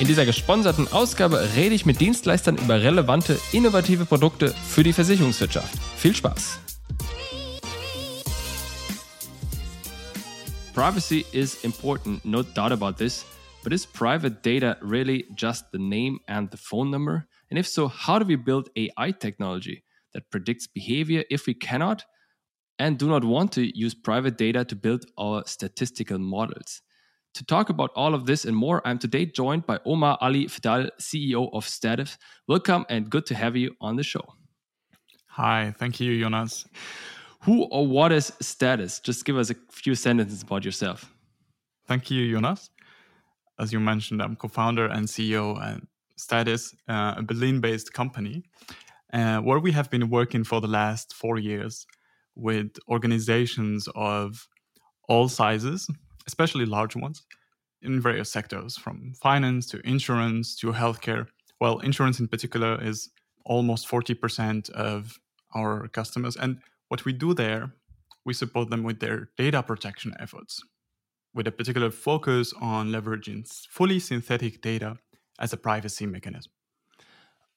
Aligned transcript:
In 0.00 0.06
dieser 0.06 0.24
gesponserten 0.24 0.88
Ausgabe 0.88 1.46
rede 1.54 1.74
ich 1.74 1.84
mit 1.84 2.00
Dienstleistern 2.00 2.56
über 2.56 2.80
relevante, 2.80 3.38
innovative 3.52 4.06
Produkte 4.06 4.48
für 4.48 4.82
die 4.82 4.94
Versicherungswirtschaft. 4.94 5.78
Viel 5.98 6.16
Spaß! 6.16 6.58
Privacy 10.72 11.26
is 11.32 11.62
important, 11.64 12.24
no 12.24 12.42
doubt 12.42 12.72
about 12.72 12.94
this, 12.96 13.26
but 13.62 13.74
is 13.74 13.86
private 13.86 14.40
data 14.42 14.78
really 14.80 15.26
just 15.36 15.66
the 15.70 15.78
name 15.78 16.18
and 16.28 16.50
the 16.50 16.56
phone 16.56 16.90
number? 16.90 17.26
And 17.50 17.58
if 17.58 17.68
so, 17.68 17.86
how 17.86 18.18
do 18.18 18.26
we 18.26 18.36
build 18.36 18.70
AI 18.76 19.12
technology 19.12 19.84
that 20.14 20.30
predicts 20.30 20.66
behavior 20.66 21.24
if 21.28 21.46
we 21.46 21.52
cannot 21.52 22.06
and 22.78 22.98
do 22.98 23.06
not 23.06 23.22
want 23.22 23.52
to 23.52 23.70
use 23.78 23.94
private 23.94 24.38
data 24.38 24.64
to 24.64 24.74
build 24.74 25.04
our 25.18 25.42
statistical 25.44 26.18
models? 26.18 26.80
To 27.34 27.44
talk 27.44 27.70
about 27.70 27.90
all 27.94 28.14
of 28.14 28.26
this 28.26 28.44
and 28.44 28.56
more, 28.56 28.82
I'm 28.84 28.98
today 28.98 29.24
joined 29.24 29.64
by 29.64 29.78
Omar 29.84 30.18
Ali 30.20 30.46
Fdal, 30.46 30.90
CEO 31.00 31.48
of 31.52 31.64
Statice. 31.64 32.18
Welcome 32.48 32.84
and 32.88 33.08
good 33.08 33.24
to 33.26 33.36
have 33.36 33.56
you 33.56 33.76
on 33.80 33.94
the 33.94 34.02
show. 34.02 34.24
Hi, 35.28 35.72
thank 35.78 36.00
you, 36.00 36.20
Jonas. 36.20 36.66
Who 37.42 37.62
or 37.64 37.86
what 37.86 38.10
is 38.10 38.32
Statice? 38.40 39.00
Just 39.00 39.24
give 39.24 39.36
us 39.36 39.50
a 39.50 39.54
few 39.70 39.94
sentences 39.94 40.42
about 40.42 40.64
yourself. 40.64 41.14
Thank 41.86 42.10
you, 42.10 42.32
Jonas. 42.32 42.70
As 43.60 43.72
you 43.72 43.78
mentioned, 43.78 44.20
I'm 44.20 44.34
co 44.34 44.48
founder 44.48 44.86
and 44.86 45.06
CEO 45.06 45.56
at 45.62 45.80
Statice, 46.18 46.74
uh, 46.88 47.14
a 47.18 47.22
Berlin 47.22 47.60
based 47.60 47.92
company, 47.92 48.42
uh, 49.12 49.38
where 49.38 49.60
we 49.60 49.70
have 49.70 49.88
been 49.88 50.10
working 50.10 50.42
for 50.42 50.60
the 50.60 50.68
last 50.68 51.14
four 51.14 51.38
years 51.38 51.86
with 52.34 52.76
organizations 52.88 53.88
of 53.94 54.48
all 55.08 55.28
sizes 55.28 55.88
especially 56.30 56.66
large 56.76 56.94
ones, 57.04 57.18
in 57.82 58.00
various 58.00 58.30
sectors 58.30 58.76
from 58.84 58.96
finance 59.28 59.64
to 59.70 59.76
insurance 59.94 60.46
to 60.60 60.66
healthcare. 60.82 61.26
Well, 61.60 61.78
insurance 61.88 62.20
in 62.20 62.28
particular 62.28 62.72
is 62.90 63.10
almost 63.44 63.88
40% 63.88 64.70
of 64.70 65.18
our 65.54 65.88
customers. 65.88 66.36
And 66.36 66.52
what 66.88 67.04
we 67.04 67.12
do 67.12 67.34
there, 67.34 67.72
we 68.26 68.34
support 68.34 68.70
them 68.70 68.82
with 68.88 69.00
their 69.00 69.30
data 69.36 69.62
protection 69.62 70.14
efforts, 70.24 70.62
with 71.34 71.46
a 71.46 71.52
particular 71.52 71.90
focus 71.90 72.54
on 72.60 72.90
leveraging 72.94 73.42
fully 73.76 73.98
synthetic 73.98 74.62
data 74.62 74.90
as 75.38 75.52
a 75.52 75.56
privacy 75.56 76.06
mechanism. 76.06 76.52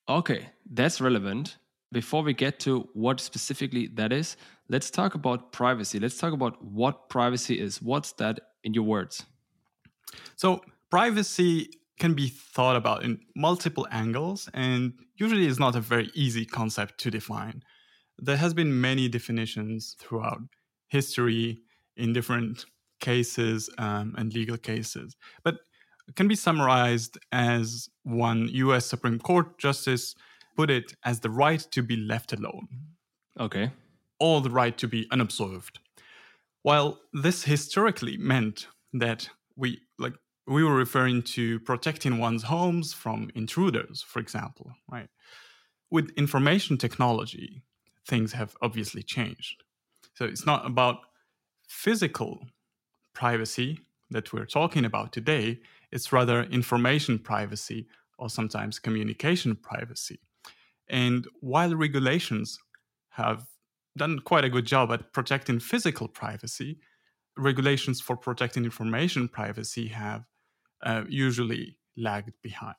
Okay, 0.07 0.41
that's 0.79 0.99
relevant. 1.01 1.57
Before 1.91 2.23
we 2.23 2.33
get 2.33 2.59
to 2.61 2.89
what 2.93 3.19
specifically 3.19 3.87
that 3.99 4.11
is, 4.11 4.37
let's 4.69 4.89
talk 4.89 5.15
about 5.15 5.51
privacy. 5.51 5.99
Let's 5.99 6.17
talk 6.17 6.33
about 6.33 6.63
what 6.63 7.09
privacy 7.09 7.59
is. 7.59 7.81
What's 7.81 8.13
that 8.13 8.39
in 8.63 8.73
your 8.73 8.83
words? 8.83 9.25
So, 10.35 10.61
privacy 10.89 11.69
can 11.99 12.13
be 12.13 12.27
thought 12.27 12.75
about 12.75 13.03
in 13.03 13.19
multiple 13.35 13.87
angles 13.91 14.49
and 14.53 14.93
usually 15.15 15.47
is 15.47 15.59
not 15.59 15.75
a 15.75 15.79
very 15.79 16.09
easy 16.13 16.45
concept 16.45 16.99
to 16.99 17.11
define. 17.11 17.63
There 18.17 18.37
has 18.37 18.53
been 18.53 18.81
many 18.81 19.07
definitions 19.07 19.95
throughout 19.99 20.41
history 20.87 21.59
in 21.95 22.13
different 22.13 22.65
cases 22.99 23.69
um, 23.77 24.15
and 24.17 24.33
legal 24.33 24.57
cases, 24.57 25.15
but 25.43 25.55
can 26.15 26.27
be 26.27 26.35
summarized 26.35 27.17
as 27.31 27.89
one 28.03 28.49
US 28.49 28.85
Supreme 28.85 29.19
Court 29.19 29.57
justice 29.57 30.15
put 30.55 30.69
it 30.69 30.93
as 31.03 31.19
the 31.21 31.29
right 31.29 31.59
to 31.71 31.81
be 31.81 31.95
left 31.95 32.33
alone. 32.33 32.67
Okay. 33.39 33.71
Or 34.19 34.41
the 34.41 34.49
right 34.49 34.77
to 34.77 34.87
be 34.87 35.07
unobserved. 35.11 35.79
While 36.61 36.99
this 37.11 37.43
historically 37.43 38.17
meant 38.17 38.67
that 38.93 39.29
we 39.55 39.81
like 39.99 40.13
we 40.47 40.63
were 40.63 40.75
referring 40.75 41.21
to 41.21 41.59
protecting 41.61 42.17
one's 42.17 42.43
homes 42.43 42.93
from 42.93 43.29
intruders, 43.35 44.01
for 44.01 44.19
example, 44.19 44.73
right? 44.89 45.09
With 45.89 46.11
information 46.17 46.77
technology, 46.77 47.63
things 48.05 48.33
have 48.33 48.55
obviously 48.61 49.03
changed. 49.03 49.63
So 50.15 50.25
it's 50.25 50.45
not 50.45 50.65
about 50.65 50.97
physical 51.67 52.47
privacy 53.13 53.79
that 54.11 54.31
we're 54.33 54.45
talking 54.45 54.85
about 54.85 55.11
today, 55.11 55.59
it's 55.91 56.13
rather 56.13 56.43
information 56.43 57.19
privacy 57.19 57.87
or 58.17 58.29
sometimes 58.29 58.79
communication 58.79 59.55
privacy. 59.55 60.19
And 60.87 61.27
while 61.39 61.75
regulations 61.75 62.59
have 63.11 63.45
done 63.97 64.19
quite 64.19 64.43
a 64.43 64.49
good 64.49 64.65
job 64.65 64.91
at 64.91 65.13
protecting 65.13 65.59
physical 65.59 66.07
privacy. 66.07 66.79
Regulations 67.37 68.01
for 68.01 68.15
protecting 68.15 68.63
information 68.63 69.27
privacy 69.27 69.87
have 69.87 70.23
uh, 70.83 71.03
usually 71.09 71.77
lagged 71.97 72.33
behind. 72.41 72.75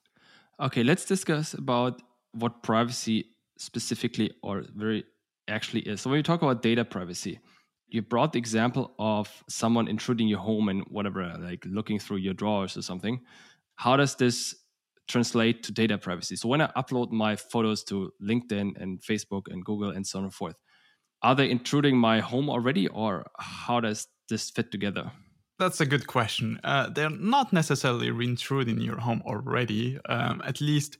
Okay, 0.61 0.83
let's 0.85 1.05
discuss 1.05 1.55
about 1.55 2.03
what 2.33 2.63
privacy 2.63 3.27
specifically 3.59 4.33
or 4.43 4.65
very 4.75 5.05
actually 5.49 5.81
is. 5.83 6.01
So 6.01 6.11
when 6.11 6.19
we 6.19 6.23
talk 6.23 6.43
about 6.43 6.63
data 6.63 6.85
privacy, 6.85 7.39
you 7.89 8.03
brought 8.03 8.33
the 8.33 8.39
example 8.39 8.93
of 8.99 9.45
someone 9.49 9.89
intruding 9.89 10.27
your 10.29 10.41
home 10.41 10.69
and 10.69 10.83
whatever, 10.89 11.37
like 11.39 11.65
looking 11.67 11.99
through 11.99 12.17
your 12.19 12.35
drawers 12.35 12.77
or 12.77 12.83
something. 12.83 13.21
How 13.77 13.97
does 13.97 14.15
this 14.17 14.55
translate 15.07 15.63
to 15.65 15.73
data 15.73 15.99
privacy? 15.99 16.37
So 16.37 16.49
when 16.49 16.61
I 16.61 16.69
upload 16.77 17.11
my 17.11 17.37
photos 17.37 17.85
to 17.85 18.13
LinkedIn 18.23 18.81
and 18.81 19.01
Facebook 19.03 19.43
and 19.49 19.65
Google 19.65 19.91
and 19.91 20.07
so 20.07 20.19
on 20.19 20.25
and 20.25 20.35
forth, 20.35 20.57
are 21.25 21.35
they 21.35 21.51
intruding 21.51 21.97
my 21.97 22.21
home 22.21 22.51
already 22.51 22.87
or 22.89 23.27
how 23.39 23.81
does 23.81 24.07
this 24.29 24.51
fit 24.51 24.71
together? 24.71 25.11
That's 25.59 25.81
a 25.81 25.87
good 25.87 26.07
question. 26.07 26.61
Uh, 26.63 26.91
they're 26.91 27.09
not 27.09 27.53
necessarily 27.53 28.09
intruding 28.09 28.81
your 28.81 28.99
home 28.99 29.23
already 29.25 29.99
um, 30.09 30.43
at 30.45 30.61
least 30.61 30.99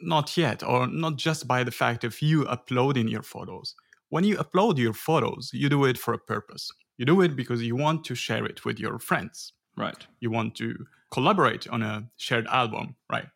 not 0.00 0.36
yet 0.36 0.62
or 0.62 0.86
not 0.86 1.16
just 1.16 1.48
by 1.48 1.64
the 1.64 1.70
fact 1.70 2.04
of 2.04 2.20
you 2.20 2.44
uploading 2.46 3.08
your 3.08 3.22
photos. 3.22 3.74
When 4.10 4.24
you 4.24 4.36
upload 4.36 4.76
your 4.76 4.92
photos 4.92 5.50
you 5.54 5.70
do 5.70 5.86
it 5.86 5.96
for 5.96 6.12
a 6.12 6.18
purpose. 6.18 6.70
You 6.98 7.06
do 7.06 7.22
it 7.22 7.34
because 7.34 7.62
you 7.62 7.74
want 7.74 8.04
to 8.04 8.14
share 8.14 8.44
it 8.44 8.64
with 8.66 8.78
your 8.78 8.98
friends. 8.98 9.54
Right. 9.78 10.06
You 10.20 10.30
want 10.30 10.54
to 10.56 10.74
collaborate 11.10 11.66
on 11.68 11.82
a 11.82 12.10
shared 12.18 12.46
album 12.48 12.96
right? 13.10 13.28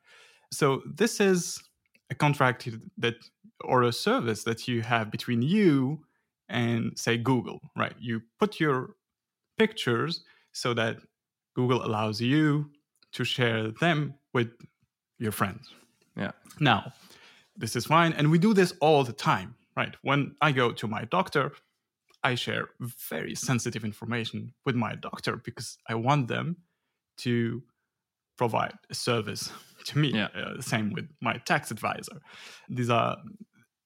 So 0.52 0.82
this 0.84 1.18
is 1.18 1.62
a 2.10 2.14
contract 2.14 2.68
that 2.98 3.14
or 3.60 3.84
a 3.84 3.92
service 3.92 4.44
that 4.44 4.68
you 4.68 4.82
have 4.82 5.10
between 5.10 5.40
you 5.40 6.00
and 6.48 6.98
say 6.98 7.16
Google, 7.16 7.60
right? 7.76 7.94
You 7.98 8.22
put 8.38 8.60
your 8.60 8.94
pictures 9.58 10.22
so 10.52 10.74
that 10.74 10.98
Google 11.54 11.84
allows 11.84 12.20
you 12.20 12.70
to 13.12 13.24
share 13.24 13.70
them 13.80 14.14
with 14.32 14.50
your 15.18 15.32
friends. 15.32 15.72
Yeah. 16.16 16.32
Now, 16.60 16.92
this 17.56 17.76
is 17.76 17.86
fine. 17.86 18.12
And 18.12 18.30
we 18.30 18.38
do 18.38 18.54
this 18.54 18.72
all 18.80 19.04
the 19.04 19.12
time, 19.12 19.54
right? 19.76 19.94
When 20.02 20.36
I 20.40 20.52
go 20.52 20.72
to 20.72 20.86
my 20.86 21.04
doctor, 21.04 21.52
I 22.22 22.34
share 22.34 22.68
very 23.08 23.34
sensitive 23.34 23.84
information 23.84 24.52
with 24.64 24.74
my 24.74 24.94
doctor 24.96 25.36
because 25.36 25.78
I 25.88 25.94
want 25.94 26.28
them 26.28 26.56
to 27.18 27.62
provide 28.36 28.74
a 28.90 28.94
service 28.94 29.50
to 29.86 29.98
me. 29.98 30.12
Yeah. 30.12 30.28
Uh, 30.34 30.60
same 30.60 30.92
with 30.92 31.08
my 31.20 31.38
tax 31.38 31.70
advisor. 31.70 32.20
These 32.68 32.90
are 32.90 33.16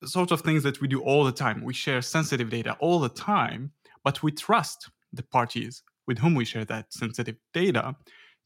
sort 0.04 0.30
of 0.30 0.40
things 0.40 0.62
that 0.62 0.80
we 0.80 0.88
do 0.88 1.00
all 1.00 1.24
the 1.24 1.32
time. 1.32 1.62
We 1.62 1.74
share 1.74 2.02
sensitive 2.02 2.50
data 2.50 2.76
all 2.80 3.00
the 3.00 3.08
time, 3.08 3.72
but 4.04 4.22
we 4.22 4.32
trust 4.32 4.90
the 5.12 5.22
parties 5.22 5.82
with 6.06 6.18
whom 6.18 6.34
we 6.34 6.44
share 6.44 6.64
that 6.66 6.92
sensitive 6.92 7.36
data 7.52 7.94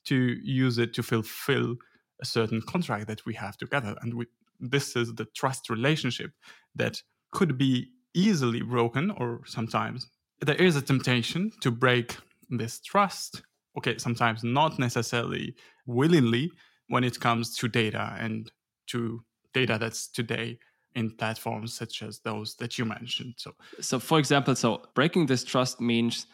to 0.06 0.16
use 0.42 0.78
it 0.78 0.92
to 0.94 1.02
fulfill 1.02 1.76
a 2.20 2.24
certain 2.24 2.60
contract 2.62 3.06
that 3.06 3.24
we 3.24 3.34
have 3.34 3.56
together. 3.56 3.96
And 4.02 4.14
we, 4.14 4.26
this 4.60 4.96
is 4.96 5.14
the 5.14 5.24
trust 5.26 5.70
relationship 5.70 6.32
that 6.74 7.02
could 7.32 7.56
be 7.58 7.88
easily 8.14 8.62
broken 8.62 9.10
or 9.10 9.40
sometimes 9.44 10.08
there 10.40 10.54
is 10.56 10.76
a 10.76 10.82
temptation 10.82 11.52
to 11.60 11.70
break 11.70 12.16
this 12.50 12.80
trust. 12.80 13.42
Okay, 13.76 13.98
sometimes 13.98 14.44
not 14.44 14.78
necessarily 14.78 15.54
willingly 15.86 16.50
when 16.88 17.02
it 17.02 17.18
comes 17.18 17.56
to 17.56 17.68
data 17.68 18.16
and 18.18 18.52
to 18.88 19.24
data 19.52 19.78
that's 19.80 20.08
today 20.08 20.58
in 20.94 21.10
platforms 21.10 21.74
such 21.74 22.02
as 22.02 22.20
those 22.20 22.54
that 22.56 22.78
you 22.78 22.84
mentioned. 22.84 23.34
So, 23.36 23.52
so 23.80 23.98
for 23.98 24.18
example, 24.18 24.54
so 24.54 24.82
breaking 24.94 25.26
this 25.26 25.44
trust 25.44 25.80
means 25.80 26.26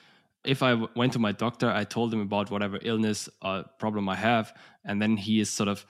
if 0.45 0.63
I 0.63 0.75
went 0.97 1.13
to 1.15 1.19
my 1.19 1.33
doctor, 1.33 1.71
I 1.71 1.85
told 1.85 2.13
him 2.13 2.21
about 2.21 2.51
whatever 2.51 2.79
illness 2.83 3.29
or 3.43 3.65
problem 3.79 4.09
I 4.09 4.17
have, 4.17 4.55
and 4.85 5.01
then 5.01 5.17
he 5.17 5.41
is 5.41 5.51
sort 5.51 5.69
of 5.69 5.85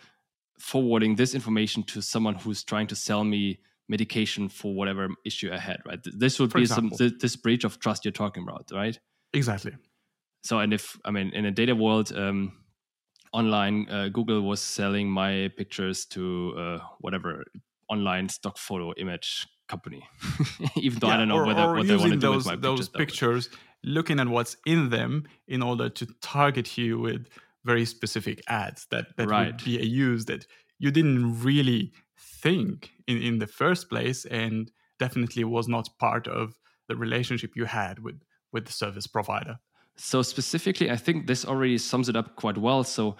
forwarding 0.58 1.16
this 1.16 1.34
information 1.34 1.82
to 1.84 2.02
someone 2.02 2.34
who's 2.34 2.62
trying 2.64 2.86
to 2.88 2.96
sell 2.96 3.24
me 3.24 3.60
medication 3.88 4.48
for 4.48 4.74
whatever 4.74 5.08
issue 5.24 5.50
I 5.52 5.58
had, 5.58 5.78
right? 5.86 5.98
This 6.04 6.38
would 6.38 6.52
For 6.52 6.58
be 6.58 6.62
example. 6.62 6.96
some 6.96 7.16
this 7.20 7.36
breach 7.36 7.64
of 7.64 7.78
trust 7.78 8.04
you're 8.04 8.12
talking 8.12 8.42
about, 8.42 8.70
right? 8.72 8.98
exactly. 9.32 9.72
So, 10.42 10.58
and 10.60 10.72
if 10.72 10.98
I 11.04 11.10
mean, 11.10 11.30
in 11.34 11.44
a 11.44 11.50
data 11.50 11.74
world, 11.74 12.12
um, 12.16 12.52
online, 13.32 13.88
uh, 13.90 14.08
Google 14.08 14.42
was 14.42 14.60
selling 14.60 15.10
my 15.10 15.50
pictures 15.56 16.06
to 16.06 16.54
uh, 16.56 16.78
whatever 17.00 17.44
online 17.90 18.28
stock 18.28 18.58
photo 18.58 18.92
image 18.94 19.46
company, 19.68 20.02
even 20.76 20.98
though 21.00 21.08
I 21.08 21.16
don't 21.16 21.28
know 21.28 21.38
or, 21.38 21.44
whether 21.46 21.68
or 21.68 21.76
what 21.76 21.86
they 21.88 21.96
want 21.96 22.12
to 22.12 22.16
do 22.18 22.28
those 22.28 22.44
with 22.44 22.46
my 22.46 22.56
those 22.56 22.88
pictures. 22.88 22.88
pictures, 22.88 23.48
looking 23.84 24.20
at 24.20 24.28
what's 24.28 24.56
in 24.66 24.90
them 24.90 25.24
in 25.48 25.62
order 25.62 25.88
to 25.88 26.06
target 26.20 26.76
you 26.78 26.98
with 26.98 27.26
very 27.64 27.84
specific 27.84 28.40
ads 28.48 28.86
that 28.90 29.16
that 29.16 29.28
Right. 29.28 29.46
would 29.46 29.64
be 29.64 29.78
a 29.78 29.84
use 29.84 30.24
that 30.26 30.46
you 30.78 30.90
didn't 30.90 31.42
really 31.42 31.92
think 32.16 32.90
in 33.06 33.18
in 33.22 33.38
the 33.38 33.46
first 33.46 33.88
place, 33.88 34.24
and 34.24 34.70
definitely 34.98 35.44
was 35.44 35.68
not 35.68 35.88
part 35.98 36.26
of 36.28 36.54
the 36.88 36.96
relationship 36.96 37.52
you 37.56 37.66
had 37.66 37.98
with 38.00 38.20
with 38.52 38.64
the 38.66 38.72
service 38.72 39.06
provider. 39.06 39.58
So 39.96 40.22
specifically, 40.22 40.90
I 40.90 40.96
think 40.96 41.26
this 41.26 41.44
already 41.44 41.78
sums 41.78 42.08
it 42.08 42.16
up 42.16 42.36
quite 42.36 42.58
well. 42.58 42.84
So 42.84 43.16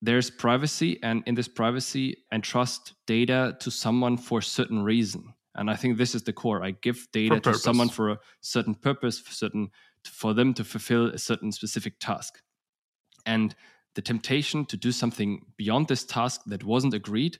there's 0.00 0.30
privacy, 0.30 0.98
and 1.02 1.22
in 1.26 1.34
this 1.34 1.48
privacy, 1.48 2.24
entrust 2.32 2.94
data 3.06 3.56
to 3.60 3.70
someone 3.70 4.16
for 4.16 4.38
a 4.38 4.42
certain 4.42 4.82
reason. 4.82 5.34
And 5.54 5.68
I 5.68 5.74
think 5.74 5.98
this 5.98 6.14
is 6.14 6.22
the 6.22 6.32
core. 6.32 6.62
I 6.62 6.70
give 6.70 7.08
data 7.12 7.40
to 7.40 7.54
someone 7.54 7.88
for 7.88 8.10
a 8.10 8.18
certain 8.40 8.76
purpose, 8.76 9.18
for 9.18 9.32
certain 9.32 9.70
for 10.04 10.32
them 10.32 10.54
to 10.54 10.64
fulfill 10.64 11.08
a 11.08 11.18
certain 11.18 11.50
specific 11.50 11.98
task. 11.98 12.40
And 13.26 13.56
the 13.96 14.02
temptation 14.02 14.64
to 14.66 14.76
do 14.76 14.92
something 14.92 15.42
beyond 15.56 15.88
this 15.88 16.04
task 16.04 16.42
that 16.46 16.62
wasn't 16.62 16.94
agreed 16.94 17.38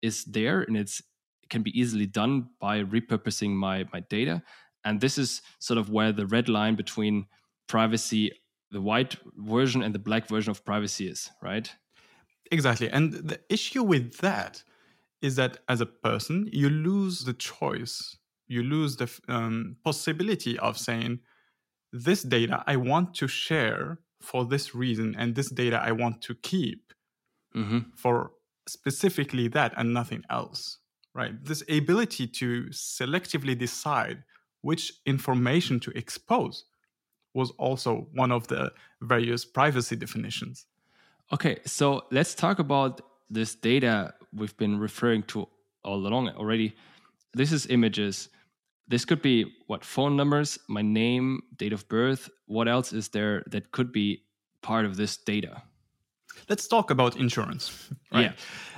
is 0.00 0.24
there, 0.24 0.62
and 0.62 0.76
it's 0.76 1.00
it 1.42 1.50
can 1.50 1.62
be 1.62 1.78
easily 1.78 2.06
done 2.06 2.48
by 2.58 2.82
repurposing 2.82 3.50
my 3.50 3.84
my 3.92 4.00
data. 4.00 4.42
And 4.84 5.00
this 5.00 5.18
is 5.18 5.42
sort 5.58 5.76
of 5.76 5.90
where 5.90 6.12
the 6.12 6.26
red 6.26 6.48
line 6.48 6.74
between 6.74 7.26
privacy, 7.66 8.32
the 8.70 8.80
white 8.80 9.16
version 9.36 9.82
and 9.82 9.94
the 9.94 9.98
black 9.98 10.28
version 10.28 10.50
of 10.50 10.64
privacy 10.64 11.08
is, 11.08 11.30
right? 11.42 11.70
Exactly. 12.50 12.88
And 12.90 13.12
the 13.12 13.40
issue 13.48 13.82
with 13.82 14.18
that 14.18 14.62
is 15.20 15.36
that 15.36 15.58
as 15.68 15.80
a 15.80 15.86
person, 15.86 16.48
you 16.52 16.70
lose 16.70 17.24
the 17.24 17.32
choice. 17.34 18.16
You 18.46 18.62
lose 18.62 18.96
the 18.96 19.10
um, 19.28 19.76
possibility 19.84 20.58
of 20.58 20.78
saying, 20.78 21.20
this 21.92 22.22
data 22.22 22.62
I 22.66 22.76
want 22.76 23.14
to 23.16 23.28
share 23.28 24.00
for 24.22 24.44
this 24.44 24.74
reason, 24.74 25.14
and 25.18 25.34
this 25.34 25.50
data 25.50 25.80
I 25.82 25.92
want 25.92 26.22
to 26.22 26.34
keep 26.34 26.92
hmm 27.54 27.78
for 27.96 28.32
specifically 28.68 29.48
that 29.48 29.72
and 29.76 29.94
nothing 29.94 30.22
else. 30.30 30.78
Right? 31.14 31.42
This 31.42 31.62
ability 31.68 32.28
to 32.28 32.64
selectively 32.66 33.58
decide 33.58 34.24
which 34.62 34.92
information 35.06 35.80
to 35.80 35.90
expose 35.92 36.64
was 37.34 37.50
also 37.52 38.08
one 38.12 38.32
of 38.32 38.48
the 38.48 38.72
various 39.02 39.44
privacy 39.44 39.96
definitions. 39.96 40.66
Okay, 41.32 41.58
so 41.66 42.04
let's 42.10 42.34
talk 42.34 42.58
about 42.58 43.00
this 43.28 43.54
data 43.54 44.14
we've 44.32 44.56
been 44.56 44.78
referring 44.78 45.22
to 45.24 45.46
all 45.84 46.06
along 46.06 46.28
already. 46.30 46.74
This 47.34 47.52
is 47.52 47.66
images. 47.66 48.30
This 48.86 49.04
could 49.04 49.20
be 49.20 49.44
what 49.66 49.84
phone 49.84 50.16
numbers, 50.16 50.58
my 50.68 50.80
name, 50.80 51.42
date 51.56 51.74
of 51.74 51.86
birth. 51.88 52.30
What 52.46 52.68
else 52.68 52.92
is 52.94 53.10
there 53.10 53.42
that 53.50 53.72
could 53.72 53.92
be 53.92 54.22
part 54.62 54.86
of 54.86 54.96
this 54.96 55.18
data? 55.18 55.62
Let's 56.48 56.66
talk 56.66 56.90
about 56.90 57.16
insurance. 57.16 57.90
Right? 58.10 58.22
Yeah, 58.22 58.32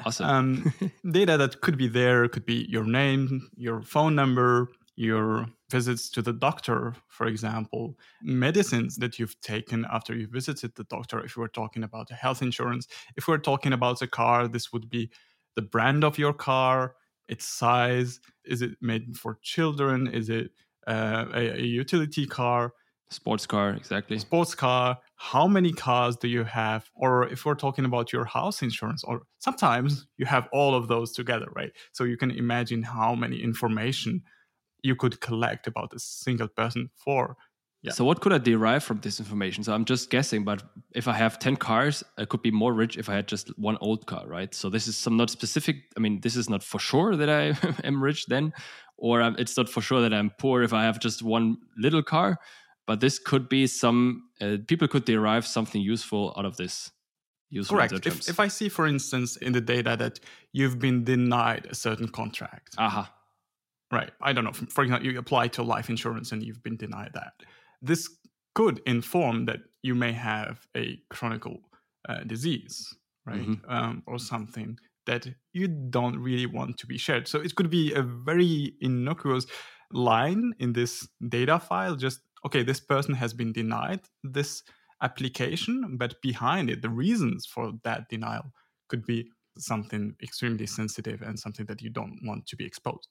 awesome. 0.05 0.27
um, 0.27 0.75
data 1.13 1.37
that 1.37 1.61
could 1.61 1.79
be 1.79 1.87
there 1.87 2.27
could 2.27 2.45
be 2.45 2.67
your 2.69 2.83
name, 2.83 3.49
your 3.57 3.81
phone 3.81 4.17
number, 4.17 4.67
your 4.97 5.47
visits 5.71 6.09
to 6.11 6.23
the 6.23 6.33
doctor, 6.33 6.95
for 7.09 7.27
example, 7.27 7.97
medicines 8.23 8.97
that 8.97 9.19
you've 9.19 9.41
taken 9.41 9.87
after 9.91 10.15
you 10.15 10.27
visited 10.27 10.75
the 10.75 10.85
doctor. 10.85 11.21
If 11.25 11.37
we're 11.37 11.49
talking 11.49 11.83
about 11.83 12.11
health 12.11 12.43
insurance, 12.43 12.89
if 13.17 13.29
we're 13.29 13.39
talking 13.39 13.73
about 13.73 14.03
a 14.03 14.07
car, 14.07 14.49
this 14.49 14.73
would 14.73 14.89
be 14.89 15.11
the 15.57 15.63
brand 15.63 16.05
of 16.05 16.19
your 16.19 16.33
car, 16.33 16.95
its 17.29 17.47
size. 17.47 18.21
Is 18.45 18.63
it 18.63 18.73
made 18.81 19.17
for 19.17 19.39
children? 19.43 20.09
Is 20.09 20.29
it 20.31 20.51
uh, 20.87 21.27
a, 21.35 21.61
a 21.61 21.63
utility 21.63 22.27
car? 22.27 22.73
Sports 23.11 23.45
car, 23.45 23.71
exactly. 23.71 24.19
sports 24.21 24.55
car 24.55 24.97
how 25.23 25.47
many 25.47 25.71
cars 25.71 26.17
do 26.17 26.29
you 26.29 26.45
have 26.45 26.91
or 26.95 27.29
if 27.29 27.45
we're 27.45 27.55
talking 27.55 27.85
about 27.85 28.11
your 28.11 28.25
house 28.25 28.63
insurance 28.63 29.05
or 29.05 29.21
sometimes 29.39 30.07
you 30.17 30.25
have 30.25 30.49
all 30.51 30.75
of 30.75 30.89
those 30.89 31.13
together 31.13 31.47
right 31.55 31.73
so 31.93 32.05
you 32.05 32.17
can 32.17 32.31
imagine 32.31 32.83
how 32.83 33.15
many 33.15 33.37
information 33.37 34.23
you 34.83 34.97
could 34.97 35.21
collect 35.21 35.67
about 35.67 35.93
a 35.95 35.99
single 35.99 36.49
person 36.49 36.91
for 36.97 37.37
Yeah. 37.83 37.93
So 37.93 38.05
what 38.05 38.21
could 38.21 38.33
I 38.33 38.39
derive 38.39 38.85
from 38.85 39.01
this 39.01 39.21
information? 39.21 39.65
So 39.65 39.73
I'm 39.73 39.87
just 39.87 40.11
guessing, 40.11 40.45
but 40.45 40.63
if 40.95 41.09
I 41.09 41.15
have 41.15 41.39
10 41.39 41.57
cars, 41.57 42.05
I 42.19 42.27
could 42.27 42.43
be 42.43 42.51
more 42.51 42.75
rich 42.75 42.99
if 42.99 43.09
I 43.09 43.15
had 43.15 43.27
just 43.27 43.49
one 43.59 43.79
old 43.81 44.07
car, 44.07 44.27
right? 44.27 44.55
So 44.55 44.69
this 44.69 44.87
is 44.87 44.99
some 44.99 45.17
not 45.17 45.31
specific. 45.31 45.77
I 45.97 46.01
mean, 46.01 46.21
this 46.21 46.37
is 46.37 46.51
not 46.51 46.63
for 46.63 46.79
sure 46.79 47.17
that 47.17 47.31
I 47.31 47.57
am 47.85 48.03
rich 48.03 48.27
then, 48.27 48.53
or 48.99 49.23
it's 49.39 49.57
not 49.57 49.69
for 49.69 49.81
sure 49.81 50.03
that 50.03 50.13
I'm 50.13 50.31
poor 50.39 50.63
if 50.63 50.75
I 50.75 50.83
have 50.85 51.01
just 51.01 51.23
one 51.23 51.57
little 51.77 52.03
car. 52.03 52.39
But 52.87 53.01
this 53.01 53.19
could 53.19 53.49
be 53.49 53.67
some, 53.67 54.29
uh, 54.43 54.59
people 54.67 54.89
could 54.89 55.07
derive 55.07 55.47
something 55.47 55.81
useful 55.81 56.35
out 56.37 56.45
of 56.45 56.57
this. 56.57 56.91
Useful 57.51 57.79
correct 57.79 58.07
if, 58.07 58.29
if 58.29 58.39
i 58.39 58.47
see 58.47 58.69
for 58.69 58.87
instance 58.87 59.37
in 59.37 59.53
the 59.53 59.61
data 59.61 59.97
that 59.99 60.21
you've 60.53 60.79
been 60.79 61.03
denied 61.03 61.67
a 61.69 61.75
certain 61.75 62.07
contract 62.07 62.77
Aha. 62.79 63.13
Right. 63.93 64.13
I 64.23 64.33
don't 64.33 64.45
know. 64.45 64.53
For 64.53 64.85
example, 64.85 65.11
you 65.11 65.19
apply 65.19 65.49
to 65.49 65.63
life 65.63 65.91
insurance 65.91 66.31
and 66.33 66.43
you've 66.43 66.63
been 66.63 66.77
denied 66.77 67.11
that. 67.15 67.33
This 67.83 68.09
could 68.55 68.81
inform 68.87 69.47
that 69.47 69.61
you 69.83 69.95
may 69.95 70.13
have 70.13 70.67
a 70.77 70.99
chronic 71.11 71.43
uh, 72.09 72.21
disease, 72.25 72.95
right? 73.27 73.41
Mhm. 73.41 73.61
Um, 73.69 74.03
or 74.07 74.19
something 74.19 74.79
that 75.07 75.27
you 75.53 75.67
don't 75.67 76.19
really 76.19 76.47
want 76.47 76.79
to 76.79 76.87
be 76.87 76.99
shared. 76.99 77.27
So 77.27 77.41
it 77.41 77.55
could 77.57 77.71
be 77.71 77.93
a 77.95 78.03
very 78.03 78.75
innocuous 78.81 79.47
line 79.93 80.53
in 80.61 80.73
this 80.73 81.09
data 81.29 81.59
file. 81.59 81.97
Just, 81.97 82.21
okay, 82.47 82.63
this 82.63 82.81
person 82.81 83.15
has 83.15 83.33
been 83.35 83.53
denied 83.53 84.03
this 84.23 84.63
application, 85.03 85.97
but 85.99 86.21
behind 86.23 86.71
it, 86.71 86.83
the 86.83 86.91
reasons 86.91 87.47
for 87.47 87.73
that 87.83 88.09
denial 88.09 88.53
could 88.89 89.05
be 89.05 89.31
something 89.59 90.15
extremely 90.23 90.67
sensitive 90.67 91.23
and 91.23 91.39
something 91.41 91.67
that 91.67 91.83
you 91.83 91.91
don't 91.91 92.21
want 92.23 92.47
to 92.47 92.57
be 92.57 92.65
exposed. 92.65 93.09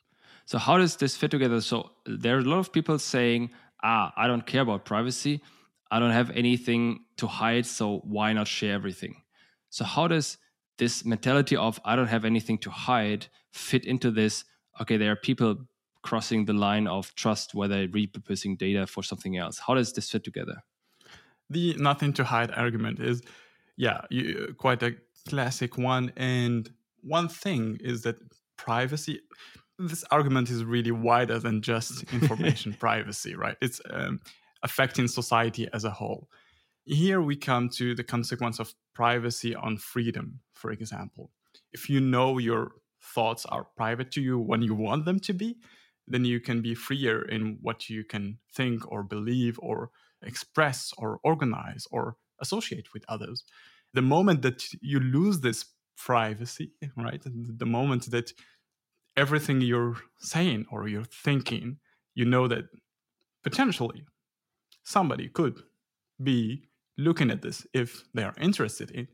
So 0.49 0.57
how 0.57 0.79
does 0.79 0.95
this 0.95 1.15
fit 1.15 1.29
together? 1.29 1.61
So 1.61 1.91
there 2.07 2.35
are 2.35 2.39
a 2.39 2.49
lot 2.53 2.57
of 2.57 2.73
people 2.73 2.97
saying, 2.97 3.51
"Ah, 3.83 4.11
I 4.17 4.25
don't 4.25 4.47
care 4.47 4.61
about 4.61 4.83
privacy. 4.83 5.43
I 5.91 5.99
don't 5.99 6.15
have 6.21 6.31
anything 6.31 7.05
to 7.17 7.27
hide, 7.27 7.67
so 7.67 7.99
why 7.99 8.33
not 8.33 8.47
share 8.47 8.73
everything?" 8.73 9.21
So 9.69 9.85
how 9.85 10.07
does 10.07 10.39
this 10.79 11.05
mentality 11.05 11.55
of 11.55 11.79
"I 11.85 11.95
don't 11.95 12.13
have 12.15 12.25
anything 12.25 12.57
to 12.65 12.71
hide" 12.71 13.27
fit 13.51 13.85
into 13.85 14.09
this? 14.09 14.43
Okay, 14.81 14.97
there 14.97 15.11
are 15.11 15.21
people 15.29 15.67
crossing 16.01 16.45
the 16.45 16.57
line 16.67 16.87
of 16.87 17.13
trust 17.13 17.53
where 17.53 17.67
they're 17.67 17.87
repurposing 17.87 18.57
data 18.57 18.87
for 18.87 19.03
something 19.03 19.37
else. 19.37 19.59
How 19.67 19.75
does 19.75 19.93
this 19.93 20.09
fit 20.09 20.23
together? 20.23 20.63
the 21.51 21.75
nothing 21.77 22.13
to 22.13 22.23
hide 22.23 22.51
argument 22.51 22.99
is 22.99 23.21
yeah 23.75 24.01
you, 24.09 24.55
quite 24.57 24.83
a 24.83 24.95
classic 25.27 25.77
one 25.77 26.11
and 26.15 26.71
one 27.01 27.27
thing 27.27 27.77
is 27.81 28.03
that 28.03 28.17
privacy 28.55 29.19
this 29.79 30.03
argument 30.11 30.49
is 30.49 30.63
really 30.63 30.91
wider 30.91 31.39
than 31.39 31.61
just 31.61 32.03
information 32.13 32.73
privacy 32.73 33.35
right 33.35 33.57
it's 33.61 33.81
um, 33.89 34.19
affecting 34.63 35.07
society 35.07 35.67
as 35.73 35.83
a 35.83 35.91
whole 35.91 36.27
here 36.85 37.21
we 37.21 37.35
come 37.35 37.69
to 37.69 37.95
the 37.95 38.03
consequence 38.03 38.59
of 38.59 38.73
privacy 38.93 39.55
on 39.55 39.77
freedom 39.77 40.39
for 40.53 40.71
example 40.71 41.31
if 41.71 41.89
you 41.89 41.99
know 41.99 42.37
your 42.37 42.71
thoughts 43.01 43.45
are 43.45 43.67
private 43.75 44.11
to 44.11 44.21
you 44.21 44.37
when 44.37 44.61
you 44.61 44.75
want 44.75 45.05
them 45.05 45.19
to 45.19 45.33
be 45.33 45.57
then 46.09 46.25
you 46.25 46.39
can 46.39 46.61
be 46.61 46.73
freer 46.73 47.21
in 47.21 47.59
what 47.61 47.89
you 47.89 48.03
can 48.03 48.39
think 48.53 48.91
or 48.91 49.03
believe 49.03 49.59
or 49.61 49.91
express 50.23 50.91
or 50.97 51.19
organize 51.23 51.87
or 51.91 52.17
associate 52.41 52.93
with 52.93 53.05
others. 53.07 53.43
The 53.93 54.01
moment 54.01 54.41
that 54.41 54.63
you 54.81 54.99
lose 54.99 55.39
this 55.39 55.65
privacy, 55.97 56.71
right? 56.97 57.21
The 57.23 57.65
moment 57.65 58.09
that 58.11 58.33
everything 59.19 59.59
you're 59.61 59.97
saying 60.19 60.65
or 60.71 60.87
you're 60.87 61.11
thinking, 61.27 61.77
you 62.15 62.25
know 62.25 62.47
that 62.47 62.65
potentially 63.43 64.01
somebody 64.83 65.27
could 65.27 65.57
be 66.23 66.63
looking 66.97 67.29
at 67.29 67.41
this 67.41 67.67
if 67.73 68.03
they 68.13 68.23
are 68.23 68.35
interested 68.39 68.91
in. 68.91 69.07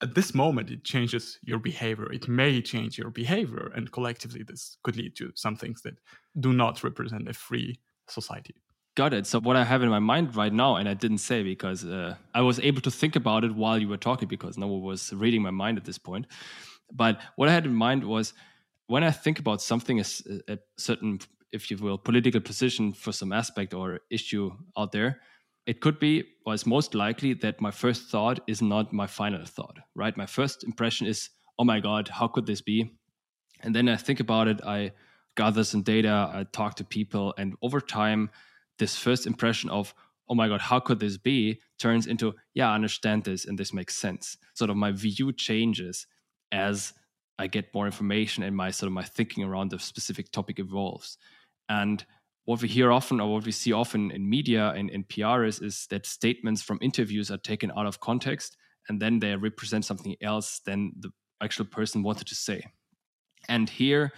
At 0.00 0.14
this 0.14 0.34
moment 0.34 0.70
it 0.70 0.84
changes 0.84 1.38
your 1.42 1.58
behavior. 1.58 2.08
It 2.12 2.28
may 2.28 2.62
change 2.62 2.96
your 2.98 3.10
behavior 3.10 3.72
and 3.74 3.90
collectively 3.90 4.42
this 4.42 4.76
could 4.84 4.96
lead 4.96 5.16
to 5.16 5.32
some 5.34 5.56
things 5.56 5.82
that 5.82 5.96
do 6.38 6.52
not 6.52 6.84
represent 6.84 7.28
a 7.28 7.34
free 7.34 7.80
society. 8.08 8.54
Got 8.96 9.12
it. 9.14 9.26
So 9.26 9.40
what 9.40 9.56
i 9.56 9.64
have 9.64 9.82
in 9.82 9.88
my 9.88 10.04
mind 10.12 10.36
right 10.36 10.52
now 10.52 10.76
and 10.76 10.88
i 10.88 10.94
didn't 10.94 11.22
say 11.30 11.42
because 11.42 11.84
uh, 11.84 12.14
i 12.32 12.40
was 12.40 12.60
able 12.60 12.82
to 12.82 12.92
think 13.00 13.16
about 13.16 13.42
it 13.46 13.52
while 13.62 13.78
you 13.82 13.88
were 13.88 14.02
talking 14.08 14.28
because 14.28 14.56
no 14.56 14.68
one 14.68 14.82
was 14.82 15.12
reading 15.12 15.42
my 15.42 15.50
mind 15.62 15.78
at 15.78 15.84
this 15.84 15.98
point 15.98 16.26
but 16.92 17.14
what 17.34 17.48
i 17.48 17.52
had 17.52 17.66
in 17.66 17.74
mind 17.74 18.04
was 18.04 18.34
when 18.86 19.04
i 19.04 19.10
think 19.10 19.38
about 19.38 19.62
something 19.62 20.00
as 20.00 20.22
uh, 20.30 20.54
a 20.54 20.58
certain 20.76 21.18
if 21.52 21.70
you 21.70 21.76
will 21.76 21.98
political 21.98 22.40
position 22.40 22.92
for 22.92 23.12
some 23.12 23.32
aspect 23.32 23.74
or 23.74 24.00
issue 24.10 24.50
out 24.76 24.92
there 24.92 25.20
it 25.66 25.80
could 25.80 25.98
be, 25.98 26.24
or 26.44 26.54
it's 26.54 26.66
most 26.66 26.94
likely 26.94 27.32
that 27.34 27.60
my 27.60 27.70
first 27.70 28.10
thought 28.10 28.40
is 28.46 28.60
not 28.60 28.92
my 28.92 29.06
final 29.06 29.44
thought, 29.46 29.78
right? 29.94 30.16
My 30.16 30.26
first 30.26 30.62
impression 30.62 31.06
is, 31.06 31.30
oh 31.58 31.64
my 31.64 31.80
God, 31.80 32.08
how 32.08 32.28
could 32.28 32.46
this 32.46 32.60
be? 32.60 32.92
And 33.60 33.74
then 33.74 33.88
I 33.88 33.96
think 33.96 34.20
about 34.20 34.48
it, 34.48 34.60
I 34.64 34.92
gather 35.36 35.64
some 35.64 35.82
data, 35.82 36.30
I 36.32 36.44
talk 36.52 36.76
to 36.76 36.84
people, 36.84 37.34
and 37.38 37.54
over 37.62 37.80
time, 37.80 38.30
this 38.78 38.96
first 38.96 39.26
impression 39.26 39.70
of, 39.70 39.94
oh 40.28 40.34
my 40.34 40.48
God, 40.48 40.60
how 40.60 40.80
could 40.80 41.00
this 41.00 41.16
be? 41.16 41.60
turns 41.78 42.06
into, 42.06 42.34
yeah, 42.54 42.70
I 42.70 42.74
understand 42.74 43.24
this 43.24 43.44
and 43.44 43.58
this 43.58 43.72
makes 43.72 43.96
sense. 43.96 44.36
Sort 44.54 44.70
of 44.70 44.76
my 44.76 44.92
view 44.92 45.32
changes 45.32 46.06
as 46.52 46.94
I 47.38 47.46
get 47.46 47.74
more 47.74 47.86
information 47.86 48.42
and 48.44 48.56
my 48.56 48.70
sort 48.70 48.88
of 48.88 48.92
my 48.92 49.02
thinking 49.02 49.44
around 49.44 49.70
the 49.70 49.78
specific 49.78 50.30
topic 50.30 50.58
evolves. 50.58 51.18
And 51.68 52.04
what 52.44 52.60
we 52.60 52.68
hear 52.68 52.92
often 52.92 53.20
or 53.20 53.32
what 53.32 53.44
we 53.44 53.52
see 53.52 53.72
often 53.72 54.10
in 54.10 54.28
media 54.28 54.70
and 54.70 54.90
in 54.90 55.04
PR 55.04 55.44
is, 55.44 55.60
is 55.60 55.86
that 55.90 56.06
statements 56.06 56.62
from 56.62 56.78
interviews 56.82 57.30
are 57.30 57.38
taken 57.38 57.72
out 57.76 57.86
of 57.86 58.00
context 58.00 58.56
and 58.88 59.00
then 59.00 59.18
they 59.18 59.34
represent 59.34 59.84
something 59.84 60.14
else 60.20 60.60
than 60.66 60.92
the 61.00 61.10
actual 61.42 61.64
person 61.64 62.02
wanted 62.02 62.26
to 62.26 62.34
say. 62.34 62.62
And 63.48 63.68
here, 63.68 64.12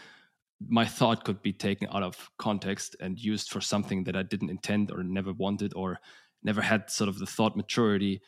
my 0.69 0.85
thought 0.85 1.25
could 1.25 1.43
be 1.43 1.53
taken 1.53 1.89
out 1.93 2.03
of 2.03 2.31
context 2.39 2.97
and 3.01 3.19
used 3.19 3.51
for 3.51 3.61
something 3.61 4.05
that 4.05 4.17
I 4.17 4.23
didn't 4.23 4.51
intend 4.51 4.91
or 4.91 5.03
never 5.03 5.33
wanted 5.33 5.73
or 5.75 6.01
never 6.43 6.63
had 6.63 6.91
sort 6.91 7.09
of 7.09 7.19
the 7.19 7.27
thought 7.27 7.57
maturity 7.57 8.23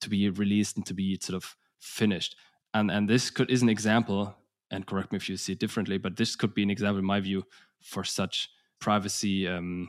to 0.00 0.08
be 0.08 0.28
released 0.30 0.76
and 0.76 0.86
to 0.86 0.94
be 0.94 1.18
sort 1.20 1.36
of 1.36 1.56
finished. 1.80 2.36
And 2.74 2.90
and 2.90 3.08
this 3.08 3.30
could 3.30 3.50
is 3.50 3.62
an 3.62 3.68
example, 3.68 4.34
and 4.70 4.86
correct 4.86 5.12
me 5.12 5.16
if 5.16 5.28
you 5.28 5.36
see 5.36 5.52
it 5.52 5.60
differently, 5.60 5.96
but 5.96 6.16
this 6.16 6.36
could 6.36 6.54
be 6.54 6.62
an 6.62 6.70
example 6.70 6.98
in 6.98 7.04
my 7.04 7.20
view 7.20 7.44
for 7.80 8.04
such 8.04 8.50
privacy 8.80 9.48
um, 9.48 9.88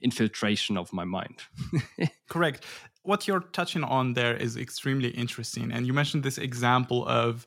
infiltration 0.00 0.76
of 0.76 0.92
my 0.92 1.04
mind. 1.04 1.42
Correct. 2.28 2.64
What 3.02 3.28
you're 3.28 3.40
touching 3.40 3.84
on 3.84 4.14
there 4.14 4.36
is 4.36 4.56
extremely 4.56 5.10
interesting. 5.10 5.70
And 5.70 5.86
you 5.86 5.92
mentioned 5.92 6.22
this 6.24 6.38
example 6.38 7.06
of 7.06 7.46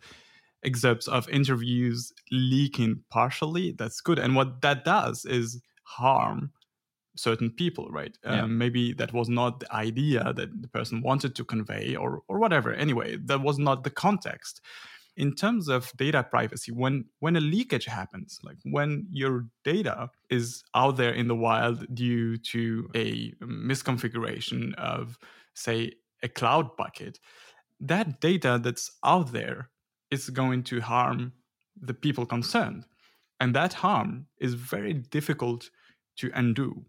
excerpts 0.63 1.07
of 1.07 1.27
interviews 1.29 2.13
leaking 2.31 3.03
partially. 3.09 3.71
That's 3.71 4.01
good. 4.01 4.19
And 4.19 4.35
what 4.35 4.61
that 4.61 4.85
does 4.85 5.25
is 5.25 5.61
harm 5.83 6.51
certain 7.19 7.49
people, 7.49 7.87
right? 7.89 8.17
Yeah. 8.23 8.43
Um, 8.43 8.57
maybe 8.57 8.93
that 8.93 9.13
was 9.13 9.29
not 9.29 9.59
the 9.59 9.73
idea 9.73 10.33
that 10.33 10.61
the 10.61 10.67
person 10.67 11.01
wanted 11.01 11.35
to 11.35 11.43
convey 11.43 11.95
or, 11.95 12.21
or 12.27 12.39
whatever. 12.39 12.73
Anyway, 12.73 13.17
that 13.25 13.41
was 13.41 13.59
not 13.59 13.83
the 13.83 13.89
context 13.89 14.61
in 15.19 15.35
terms 15.35 15.67
of 15.67 15.91
data 15.97 16.23
privacy 16.23 16.71
when 16.71 17.03
when 17.19 17.35
a 17.35 17.41
leakage 17.41 17.85
happens 17.85 18.39
like 18.41 18.55
when 18.63 19.05
your 19.11 19.45
data 19.65 20.09
is 20.29 20.63
out 20.75 20.95
there 20.95 21.11
in 21.11 21.27
the 21.27 21.35
wild 21.35 21.85
due 21.93 22.37
to 22.37 22.89
a 22.95 23.31
misconfiguration 23.41 24.73
of 24.75 25.17
say 25.53 25.91
a 26.23 26.29
cloud 26.29 26.75
bucket 26.77 27.19
that 27.81 28.21
data 28.21 28.59
that's 28.63 28.91
out 29.03 29.33
there 29.33 29.69
is 30.09 30.29
going 30.29 30.63
to 30.63 30.79
harm 30.79 31.33
the 31.75 31.93
people 31.93 32.25
concerned 32.25 32.85
and 33.41 33.53
that 33.53 33.73
harm 33.73 34.25
is 34.39 34.53
very 34.53 34.93
difficult 34.93 35.69
to 36.15 36.31
undo 36.33 36.85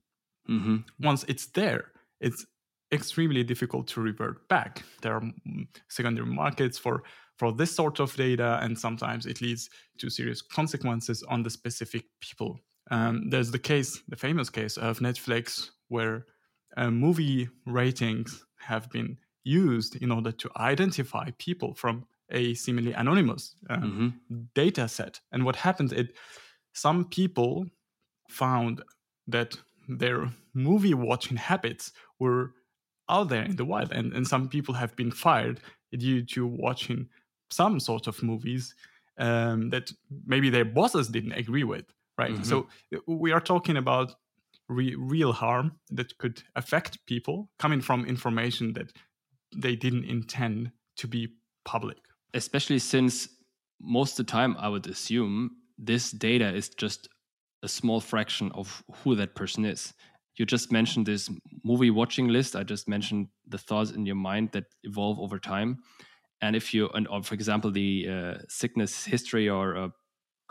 mm-hmm. 0.50 0.76
once 1.00 1.24
it's 1.28 1.46
there 1.48 1.92
it's 2.20 2.44
extremely 2.92 3.44
difficult 3.44 3.86
to 3.86 4.00
revert 4.00 4.48
back 4.48 4.82
there 5.00 5.14
are 5.14 5.22
secondary 5.88 6.26
markets 6.26 6.78
for 6.78 7.02
for 7.40 7.52
this 7.52 7.74
sort 7.74 8.00
of 8.00 8.14
data, 8.16 8.58
and 8.60 8.78
sometimes 8.78 9.24
it 9.24 9.40
leads 9.40 9.70
to 9.96 10.10
serious 10.10 10.42
consequences 10.42 11.22
on 11.22 11.42
the 11.42 11.48
specific 11.48 12.04
people. 12.20 12.60
Um, 12.90 13.30
there's 13.30 13.50
the 13.50 13.58
case, 13.58 14.02
the 14.08 14.16
famous 14.16 14.50
case 14.50 14.76
of 14.76 14.98
Netflix, 14.98 15.70
where 15.88 16.26
uh, 16.76 16.90
movie 16.90 17.48
ratings 17.64 18.44
have 18.58 18.90
been 18.90 19.16
used 19.42 19.96
in 20.02 20.12
order 20.12 20.32
to 20.32 20.50
identify 20.58 21.30
people 21.38 21.72
from 21.72 22.04
a 22.30 22.52
seemingly 22.52 22.92
anonymous 22.92 23.54
um, 23.70 23.82
mm-hmm. 23.82 24.42
data 24.54 24.86
set. 24.86 25.20
And 25.32 25.46
what 25.46 25.56
happened, 25.56 25.94
it 25.94 26.08
some 26.74 27.06
people 27.06 27.64
found 28.28 28.82
that 29.28 29.56
their 29.98 30.30
movie 30.54 30.94
watching 30.94 31.36
habits 31.36 31.92
were 32.18 32.52
out 33.08 33.28
there 33.28 33.42
in 33.42 33.56
the 33.56 33.64
wild, 33.64 33.92
and, 33.92 34.12
and 34.12 34.26
some 34.26 34.48
people 34.48 34.74
have 34.74 34.94
been 34.96 35.10
fired 35.10 35.60
due 35.96 36.24
to 36.24 36.46
watching 36.46 37.08
some 37.50 37.80
sort 37.80 38.06
of 38.06 38.22
movies 38.22 38.74
um, 39.18 39.70
that 39.70 39.90
maybe 40.24 40.48
their 40.50 40.64
bosses 40.64 41.08
didn't 41.08 41.32
agree 41.32 41.64
with, 41.64 41.84
right? 42.16 42.32
Mm-hmm. 42.32 42.44
So 42.44 42.68
uh, 42.94 42.98
we 43.06 43.32
are 43.32 43.40
talking 43.40 43.76
about 43.76 44.14
re- 44.68 44.94
real 44.96 45.32
harm 45.32 45.72
that 45.90 46.16
could 46.18 46.42
affect 46.54 47.04
people 47.06 47.50
coming 47.58 47.80
from 47.80 48.06
information 48.06 48.72
that 48.74 48.92
they 49.54 49.74
didn't 49.74 50.04
intend 50.04 50.70
to 50.96 51.08
be 51.08 51.28
public. 51.64 51.98
Especially 52.32 52.78
since 52.78 53.28
most 53.80 54.18
of 54.18 54.26
the 54.26 54.30
time, 54.30 54.56
I 54.58 54.68
would 54.68 54.86
assume 54.86 55.50
this 55.76 56.10
data 56.12 56.54
is 56.54 56.68
just 56.68 57.08
a 57.62 57.68
small 57.68 58.00
fraction 58.00 58.50
of 58.52 58.82
who 58.96 59.14
that 59.16 59.34
person 59.34 59.64
is. 59.64 59.94
You 60.36 60.46
just 60.46 60.72
mentioned 60.72 61.06
this 61.06 61.28
movie 61.64 61.90
watching 61.90 62.28
list. 62.28 62.56
I 62.56 62.62
just 62.62 62.88
mentioned 62.88 63.28
the 63.46 63.58
thoughts 63.58 63.90
in 63.90 64.06
your 64.06 64.16
mind 64.16 64.52
that 64.52 64.64
evolve 64.84 65.18
over 65.18 65.38
time 65.38 65.80
and 66.40 66.56
if 66.56 66.72
you 66.74 66.88
and 66.94 67.06
or 67.08 67.22
for 67.22 67.34
example 67.34 67.70
the 67.70 68.08
uh, 68.08 68.34
sickness 68.48 69.04
history 69.04 69.48
or 69.48 69.76
uh, 69.76 69.88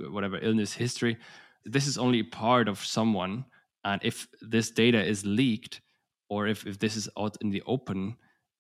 whatever 0.10 0.40
illness 0.42 0.74
history 0.74 1.18
this 1.66 1.88
is 1.88 1.98
only 1.98 2.24
part 2.24 2.68
of 2.68 2.84
someone 2.84 3.46
and 3.84 4.02
if 4.04 4.28
this 4.42 4.72
data 4.72 5.04
is 5.04 5.26
leaked 5.26 5.82
or 6.30 6.48
if, 6.48 6.66
if 6.66 6.80
this 6.80 6.96
is 6.96 7.10
out 7.18 7.38
in 7.42 7.50
the 7.50 7.64
open 7.66 8.16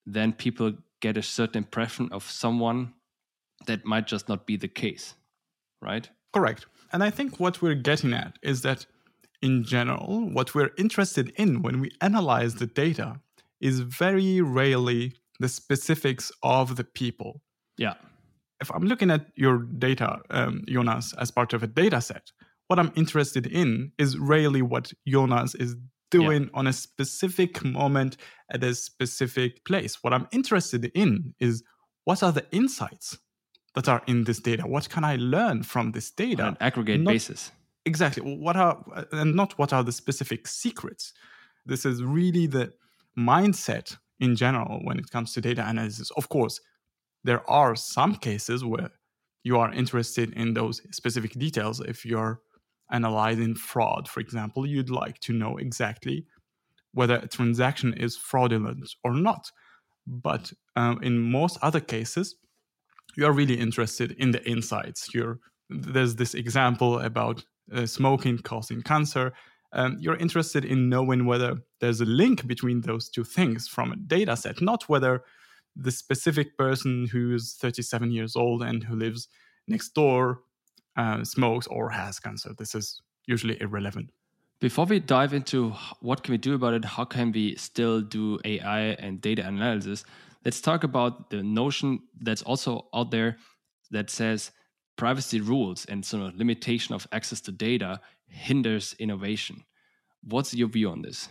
then 0.05 0.33
people 0.33 0.73
get 1.01 1.17
a 1.17 1.23
certain 1.23 1.63
impression 1.63 2.09
of 2.11 2.29
someone 2.29 2.93
that 3.67 3.85
might 3.85 4.07
just 4.07 4.27
not 4.27 4.45
be 4.45 4.57
the 4.57 4.67
case 4.67 5.15
right 5.81 6.09
correct 6.33 6.65
and 6.91 7.03
i 7.03 7.09
think 7.09 7.39
what 7.39 7.62
we're 7.62 7.75
getting 7.75 8.13
at 8.13 8.38
is 8.41 8.62
that 8.62 8.86
in 9.41 9.63
general 9.63 10.29
what 10.31 10.53
we're 10.53 10.71
interested 10.77 11.31
in 11.36 11.62
when 11.62 11.79
we 11.79 11.89
analyze 12.01 12.55
the 12.55 12.67
data 12.67 13.19
is 13.62 13.81
very 13.81 14.41
rarely 14.41 15.13
the 15.39 15.50
specifics 15.50 16.31
of 16.43 16.75
the 16.75 16.83
people. 16.83 17.41
Yeah. 17.77 17.93
If 18.62 18.69
I'm 18.71 18.83
looking 18.83 19.09
at 19.09 19.27
your 19.36 19.59
data, 19.59 20.19
um, 20.29 20.63
Jonas, 20.67 21.13
as 21.13 21.31
part 21.31 21.53
of 21.53 21.63
a 21.63 21.67
data 21.67 22.01
set, 22.01 22.31
what 22.67 22.77
I'm 22.77 22.91
interested 22.95 23.48
in 23.48 23.93
is 23.98 24.17
really 24.17 24.62
what 24.62 24.91
Jonas 25.07 25.55
is 25.55 25.75
doing 26.12 26.43
yeah. 26.43 26.50
on 26.53 26.67
a 26.67 26.74
specific 26.74 27.63
moment 27.63 28.17
at 28.51 28.63
a 28.63 28.75
specific 28.75 29.63
place. 29.65 30.03
What 30.03 30.13
I'm 30.13 30.27
interested 30.31 30.91
in 30.93 31.33
is 31.39 31.63
what 32.03 32.21
are 32.21 32.31
the 32.31 32.45
insights 32.51 33.17
that 33.79 33.88
are 33.88 34.01
in 34.07 34.25
this 34.25 34.39
data? 34.39 34.67
What 34.67 34.89
can 34.89 35.05
I 35.05 35.15
learn 35.15 35.63
from 35.63 35.91
this 35.91 36.12
data? 36.12 36.43
On 36.43 36.50
an 36.50 36.57
aggregate 36.59 37.00
not, 37.00 37.13
basis. 37.13 37.51
Exactly. 37.86 38.36
What 38.36 38.57
are 38.57 38.83
and 39.13 39.36
not 39.36 39.57
what 39.57 39.71
are 39.71 39.83
the 39.83 39.93
specific 39.93 40.48
secrets? 40.48 41.13
This 41.65 41.86
is 41.86 42.03
really 42.03 42.45
the 42.45 42.74
mindset 43.17 43.95
in 44.19 44.36
general 44.36 44.81
when 44.83 45.00
it 45.00 45.09
comes 45.09 45.33
to 45.33 45.41
data 45.41 45.65
analysis. 45.65 46.12
Of 46.17 46.27
course, 46.27 46.59
there 47.24 47.50
are 47.50 47.75
some 47.75 48.15
cases 48.15 48.65
where 48.65 48.89
you 49.43 49.57
are 49.57 49.71
interested 49.71 50.33
in 50.33 50.53
those 50.53 50.81
specific 50.91 51.31
details. 51.31 51.79
If 51.79 52.05
you're 52.05 52.41
analyzing 52.91 53.55
fraud, 53.55 54.09
for 54.09 54.19
example, 54.19 54.65
you'd 54.65 54.89
like 54.89 55.19
to 55.19 55.31
know 55.31 55.55
exactly 55.57 56.25
whether 56.93 57.15
a 57.15 57.27
transaction 57.27 57.93
is 57.93 58.17
fraudulent 58.17 58.89
or 59.05 59.13
not. 59.13 59.51
But 60.05 60.51
um, 60.75 61.00
in 61.01 61.31
most 61.31 61.59
other 61.62 61.79
cases, 61.79 62.36
you 63.19 63.25
are 63.25 63.33
really 63.33 63.59
interested 63.59 64.11
in 64.13 64.31
the 64.31 64.43
insights. 64.49 65.13
You're, 65.13 65.39
there's 65.69 66.15
this 66.15 66.33
example 66.33 66.99
about 66.99 67.43
uh, 67.73 67.85
smoking 67.85 68.39
causing 68.39 68.81
cancer 68.81 69.33
um, 69.73 69.97
you're 69.99 70.15
interested 70.15 70.65
in 70.65 70.89
knowing 70.89 71.25
whether 71.25 71.57
there's 71.79 72.01
a 72.01 72.05
link 72.05 72.47
between 72.47 72.81
those 72.81 73.09
two 73.09 73.23
things 73.23 73.67
from 73.67 73.91
a 73.91 73.95
data 73.95 74.35
set, 74.35 74.61
not 74.61 74.89
whether 74.89 75.23
the 75.75 75.91
specific 75.91 76.57
person 76.57 77.07
who 77.11 77.35
is 77.35 77.55
37 77.59 78.11
years 78.11 78.35
old 78.35 78.63
and 78.63 78.83
who 78.83 78.95
lives 78.95 79.27
next 79.67 79.89
door 79.89 80.41
uh, 80.97 81.23
smokes 81.23 81.67
or 81.67 81.89
has 81.89 82.19
cancer. 82.19 82.51
This 82.57 82.73
is 82.73 83.01
usually 83.27 83.61
irrelevant. 83.61 84.09
Before 84.59 84.85
we 84.85 84.99
dive 84.99 85.33
into 85.33 85.73
what 86.01 86.23
can 86.23 86.33
we 86.33 86.38
do 86.38 86.55
about 86.55 86.73
it, 86.73 86.83
how 86.83 87.05
can 87.05 87.31
we 87.31 87.55
still 87.55 88.01
do 88.01 88.39
AI 88.43 88.79
and 88.99 89.21
data 89.21 89.47
analysis, 89.47 90.03
let's 90.46 90.62
talk 90.62 90.84
about 90.84 91.29
the 91.29 91.43
notion 91.43 92.00
that's 92.22 92.41
also 92.41 92.88
out 92.93 93.12
there 93.12 93.38
that 93.91 94.10
says 94.10 94.51
privacy 94.96 95.41
rules 95.41 95.86
and 95.86 96.05
sort 96.05 96.24
of 96.24 96.36
limitation 96.36 96.93
of 96.93 97.08
access 97.12 97.41
to 97.41 97.51
data 97.51 98.00
hinders 98.27 98.96
innovation. 99.00 99.63
What's 100.24 100.53
your 100.53 100.67
view 100.67 100.89
on 100.89 101.01
this? 101.01 101.29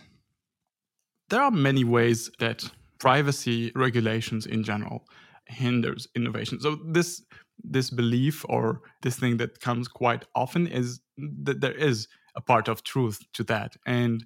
There 1.29 1.41
are 1.41 1.51
many 1.51 1.83
ways 1.83 2.31
that 2.39 2.63
privacy 2.99 3.71
regulations 3.75 4.45
in 4.45 4.63
general 4.63 5.05
hinders 5.45 6.07
innovation. 6.15 6.59
So 6.59 6.77
this 6.85 7.21
this 7.63 7.89
belief 7.89 8.45
or 8.47 8.81
this 9.01 9.17
thing 9.17 9.37
that 9.37 9.59
comes 9.59 9.87
quite 9.87 10.25
often 10.33 10.65
is 10.67 11.01
that 11.43 11.59
there 11.59 11.73
is 11.73 12.07
a 12.35 12.41
part 12.41 12.67
of 12.67 12.83
truth 12.83 13.19
to 13.33 13.43
that. 13.43 13.75
And 13.85 14.23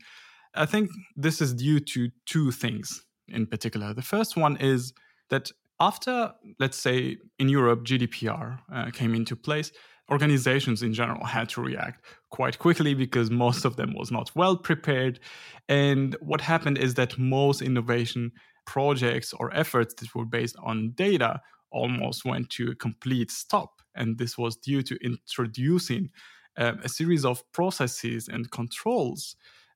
I 0.53 0.65
think 0.65 0.91
this 1.15 1.41
is 1.41 1.53
due 1.53 1.79
to 1.79 2.09
two 2.25 2.51
things 2.51 3.03
in 3.27 3.45
particular. 3.47 3.93
The 3.93 4.01
first 4.01 4.35
one 4.37 4.57
is 4.57 4.93
that 5.29 5.51
after, 5.79 6.33
let's 6.59 6.77
say, 6.77 7.17
in 7.39 7.49
Europe, 7.49 7.83
GDPR 7.83 8.59
uh, 8.71 8.91
came 8.91 9.15
into 9.15 9.35
place, 9.35 9.71
organizations 10.11 10.83
in 10.83 10.93
general 10.93 11.25
had 11.25 11.49
to 11.49 11.61
react 11.61 12.05
quite 12.29 12.59
quickly 12.59 12.93
because 12.93 13.31
most 13.45 13.65
of 13.65 13.75
them 13.75 13.93
was 13.97 14.11
not 14.11 14.31
well 14.35 14.55
prepared. 14.55 15.19
And 15.67 16.15
what 16.21 16.41
happened 16.41 16.77
is 16.77 16.93
that 16.95 17.17
most 17.17 17.61
innovation 17.61 18.31
projects 18.65 19.33
or 19.33 19.53
efforts 19.53 19.93
that 19.95 20.13
were 20.15 20.25
based 20.25 20.55
on 20.63 20.91
data 20.95 21.41
almost 21.71 22.23
went 22.23 22.49
to 22.51 22.71
a 22.71 22.75
complete 22.75 23.31
stop. 23.31 23.81
And 23.95 24.17
this 24.17 24.37
was 24.37 24.55
due 24.55 24.83
to 24.83 24.95
introducing 25.03 26.09
uh, 26.57 26.73
a 26.83 26.89
series 26.89 27.25
of 27.25 27.43
processes 27.51 28.27
and 28.27 28.49
controls, 28.51 29.35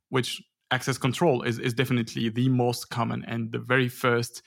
which 0.09 0.41
access 0.71 0.97
control 0.97 1.43
is, 1.43 1.59
is 1.59 1.73
definitely 1.73 2.29
the 2.29 2.49
most 2.49 2.89
common 2.89 3.23
and 3.27 3.51
the 3.51 3.59
very 3.59 3.87
first 3.87 4.41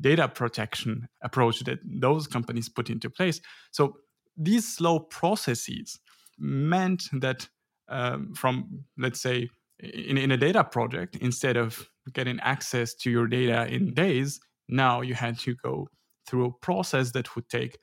data 0.00 0.28
protection 0.28 1.08
approach 1.22 1.60
that 1.60 1.78
those 1.84 2.26
companies 2.26 2.68
put 2.68 2.90
into 2.90 3.10
place. 3.10 3.40
So 3.72 3.96
these 4.36 4.66
slow 4.68 5.00
processes 5.00 5.98
meant 6.38 7.04
that 7.12 7.48
um, 7.88 8.34
from, 8.34 8.84
let's 8.98 9.20
say, 9.20 9.48
in, 9.78 10.18
in 10.18 10.30
a 10.32 10.36
data 10.36 10.64
project, 10.64 11.16
instead 11.16 11.56
of 11.56 11.88
getting 12.12 12.40
access 12.40 12.94
to 12.94 13.10
your 13.10 13.26
data 13.26 13.66
in 13.66 13.94
days, 13.94 14.40
now 14.68 15.00
you 15.00 15.14
had 15.14 15.38
to 15.40 15.54
go 15.62 15.88
through 16.26 16.46
a 16.46 16.52
process 16.52 17.12
that 17.12 17.34
would 17.36 17.48
take 17.48 17.78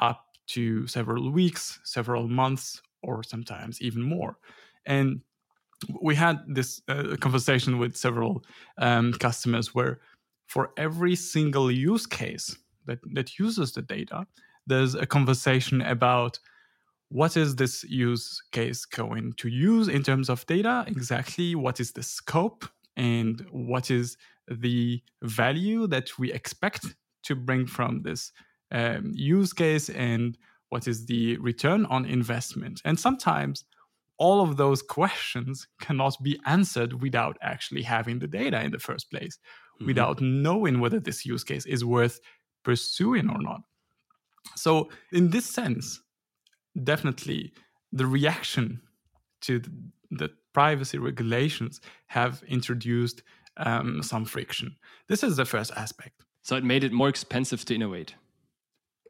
up 0.00 0.24
to 0.48 0.86
several 0.86 1.30
weeks, 1.30 1.80
several 1.84 2.28
months, 2.28 2.80
or 3.02 3.22
sometimes 3.22 3.80
even 3.82 4.02
more. 4.02 4.38
And 4.86 5.20
we 6.02 6.14
had 6.14 6.40
this 6.46 6.80
uh, 6.88 7.16
conversation 7.20 7.78
with 7.78 7.96
several 7.96 8.44
um, 8.78 9.12
customers 9.14 9.74
where 9.74 10.00
for 10.46 10.70
every 10.76 11.14
single 11.14 11.70
use 11.70 12.06
case 12.06 12.56
that, 12.86 12.98
that 13.12 13.38
uses 13.38 13.72
the 13.72 13.82
data, 13.82 14.26
there's 14.66 14.94
a 14.94 15.06
conversation 15.06 15.82
about 15.82 16.38
what 17.10 17.36
is 17.36 17.56
this 17.56 17.84
use 17.84 18.42
case 18.52 18.84
going 18.84 19.32
to 19.34 19.48
use 19.48 19.88
in 19.88 20.02
terms 20.02 20.28
of 20.28 20.44
data 20.46 20.84
exactly 20.86 21.54
what 21.54 21.80
is 21.80 21.92
the 21.92 22.02
scope 22.02 22.66
and 22.96 23.46
what 23.50 23.90
is 23.90 24.16
the 24.50 25.00
value 25.22 25.86
that 25.86 26.18
we 26.18 26.32
expect 26.32 26.84
to 27.22 27.34
bring 27.34 27.66
from 27.66 28.02
this 28.02 28.32
um, 28.72 29.12
use 29.14 29.52
case 29.52 29.88
and 29.90 30.36
what 30.68 30.86
is 30.86 31.06
the 31.06 31.38
return 31.38 31.86
on 31.86 32.04
investment. 32.04 32.82
And 32.84 32.98
sometimes 32.98 33.64
all 34.18 34.40
of 34.40 34.56
those 34.56 34.82
questions 34.82 35.66
cannot 35.80 36.16
be 36.22 36.38
answered 36.44 37.00
without 37.00 37.36
actually 37.40 37.82
having 37.82 38.18
the 38.18 38.26
data 38.26 38.60
in 38.62 38.70
the 38.70 38.78
first 38.78 39.10
place 39.10 39.38
mm-hmm. 39.76 39.86
without 39.86 40.20
knowing 40.20 40.80
whether 40.80 41.00
this 41.00 41.24
use 41.24 41.44
case 41.44 41.66
is 41.66 41.84
worth 41.84 42.20
pursuing 42.64 43.30
or 43.30 43.40
not 43.40 43.60
so 44.56 44.88
in 45.12 45.30
this 45.30 45.46
sense 45.46 46.00
definitely 46.84 47.52
the 47.92 48.06
reaction 48.06 48.80
to 49.40 49.60
the 50.10 50.30
privacy 50.52 50.98
regulations 50.98 51.80
have 52.06 52.42
introduced 52.48 53.22
um, 53.58 54.02
some 54.02 54.24
friction. 54.24 54.76
This 55.08 55.22
is 55.22 55.36
the 55.36 55.44
first 55.44 55.72
aspect. 55.76 56.24
So 56.42 56.56
it 56.56 56.64
made 56.64 56.84
it 56.84 56.92
more 56.92 57.08
expensive 57.08 57.64
to 57.66 57.74
innovate. 57.74 58.14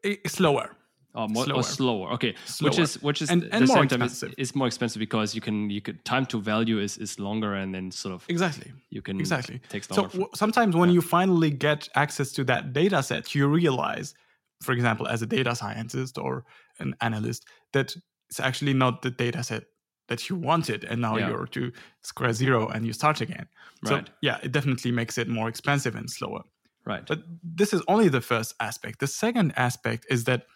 It, 0.03 0.29
slower. 0.31 0.77
Oh, 1.19 1.27
more, 1.27 1.43
oh, 1.43 1.47
slower. 1.47 1.59
Or 1.59 1.63
slower. 1.65 2.13
Okay, 2.13 2.35
slower. 2.45 2.71
which 2.71 2.79
is 2.79 3.03
which 3.03 3.23
is 3.23 3.29
and, 3.29 3.49
and 3.51 3.67
more 3.67 3.83
expensive. 3.83 4.31
Is, 4.39 4.51
is, 4.51 4.55
more 4.55 4.69
expensive 4.69 5.01
because 5.01 5.35
you 5.35 5.41
can 5.41 5.69
you 5.69 5.81
could 5.81 6.05
time 6.05 6.27
to 6.27 6.41
value 6.41 6.79
is 6.79 6.97
is 6.97 7.19
longer 7.19 7.55
and 7.55 7.75
then 7.75 7.91
sort 7.91 8.15
of 8.15 8.25
exactly 8.29 8.73
you 8.91 9.03
can 9.03 9.19
exactly 9.19 9.61
takes 9.69 9.91
longer. 9.91 10.17
So 10.17 10.31
sometimes 10.35 10.77
when 10.77 10.91
yeah. 10.91 10.95
you 10.95 11.03
finally 11.03 11.51
get 11.51 11.89
access 11.97 12.31
to 12.33 12.45
that 12.45 12.73
data 12.73 13.03
set, 13.03 13.35
you 13.35 13.49
realize 13.49 14.15
for 14.63 14.73
example, 14.73 15.07
as 15.07 15.23
a 15.23 15.27
data 15.27 15.55
scientist 15.55 16.19
or 16.19 16.45
an 16.79 16.95
analyst, 17.01 17.47
that 17.73 17.97
it's 18.29 18.41
actually 18.41 18.75
not 18.75 19.03
the 19.03 19.11
data 19.11 19.43
set 19.43 19.65
that 20.09 20.29
you 20.29 20.37
wanted 20.37 20.85
and 20.85 21.01
now 21.01 21.17
yeah. 21.17 21.29
you're 21.29 21.47
to 21.47 21.73
square 22.03 22.33
zero 22.33 22.69
and 22.69 22.87
you 22.87 22.93
start 22.93 23.21
again 23.21 23.47
right. 23.85 24.07
so 24.07 24.13
yeah 24.23 24.39
it 24.43 24.53
definitely 24.53 24.91
makes 24.91 25.19
it 25.19 25.29
more 25.29 25.49
expensive 25.49 25.95
and 25.95 26.11
slower 26.11 26.41
right 26.87 27.07
but 27.07 27.21
this 27.43 27.75
is 27.75 27.83
only 27.89 28.09
the 28.09 28.21
first 28.23 28.55
aspect 28.59 29.01
the 29.01 29.07
second 29.07 29.53
aspect 29.57 30.07
is 30.09 30.25
that 30.25 30.47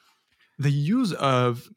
the 0.58 0.70
use 0.70 1.12
of 1.14 1.68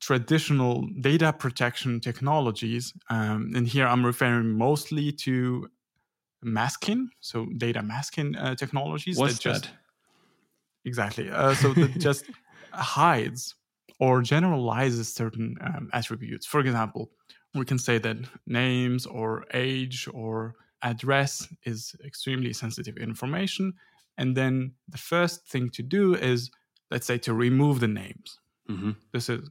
traditional 0.00 0.86
data 1.00 1.32
protection 1.32 2.00
technologies 2.00 2.92
um, 3.08 3.52
and 3.54 3.66
here 3.68 3.86
i'm 3.86 4.04
referring 4.04 4.50
mostly 4.56 5.10
to 5.10 5.68
masking 6.42 7.08
so 7.20 7.46
data 7.56 7.82
masking 7.82 8.36
uh, 8.36 8.54
technologies 8.54 9.18
What's 9.18 9.34
that 9.34 9.40
just 9.40 9.62
that? 9.64 9.72
Exactly. 10.86 11.30
Uh, 11.30 11.54
so 11.54 11.74
that 11.74 11.98
just 11.98 12.24
hides 12.72 13.54
or 13.98 14.22
generalizes 14.22 15.12
certain 15.12 15.56
um, 15.60 15.90
attributes. 15.92 16.46
For 16.46 16.60
example, 16.60 17.10
we 17.54 17.64
can 17.64 17.78
say 17.78 17.98
that 17.98 18.16
names 18.46 19.04
or 19.04 19.44
age 19.52 20.08
or 20.14 20.54
address 20.82 21.48
is 21.64 21.94
extremely 22.04 22.52
sensitive 22.52 22.96
information. 22.96 23.74
And 24.16 24.36
then 24.36 24.74
the 24.88 24.98
first 24.98 25.48
thing 25.48 25.70
to 25.70 25.82
do 25.82 26.14
is, 26.14 26.50
let's 26.90 27.06
say, 27.06 27.18
to 27.18 27.34
remove 27.34 27.80
the 27.80 27.88
names. 27.88 28.40
Mm-hmm. 28.70 28.92
This 29.12 29.28
is 29.28 29.48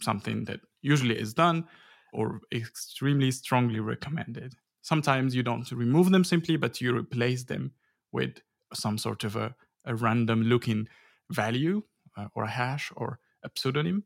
something 0.00 0.44
that 0.44 0.60
usually 0.82 1.18
is 1.18 1.34
done 1.34 1.64
or 2.12 2.40
extremely 2.52 3.30
strongly 3.30 3.80
recommended. 3.80 4.54
Sometimes 4.82 5.34
you 5.34 5.42
don't 5.42 5.70
remove 5.70 6.10
them 6.10 6.24
simply, 6.24 6.56
but 6.56 6.80
you 6.80 6.96
replace 6.96 7.44
them 7.44 7.72
with 8.12 8.40
some 8.72 8.98
sort 8.98 9.24
of 9.24 9.36
a 9.36 9.54
a 9.84 9.94
random 9.94 10.42
looking 10.42 10.88
value 11.30 11.82
uh, 12.16 12.26
or 12.34 12.44
a 12.44 12.50
hash 12.50 12.92
or 12.96 13.18
a 13.42 13.50
pseudonym. 13.56 14.04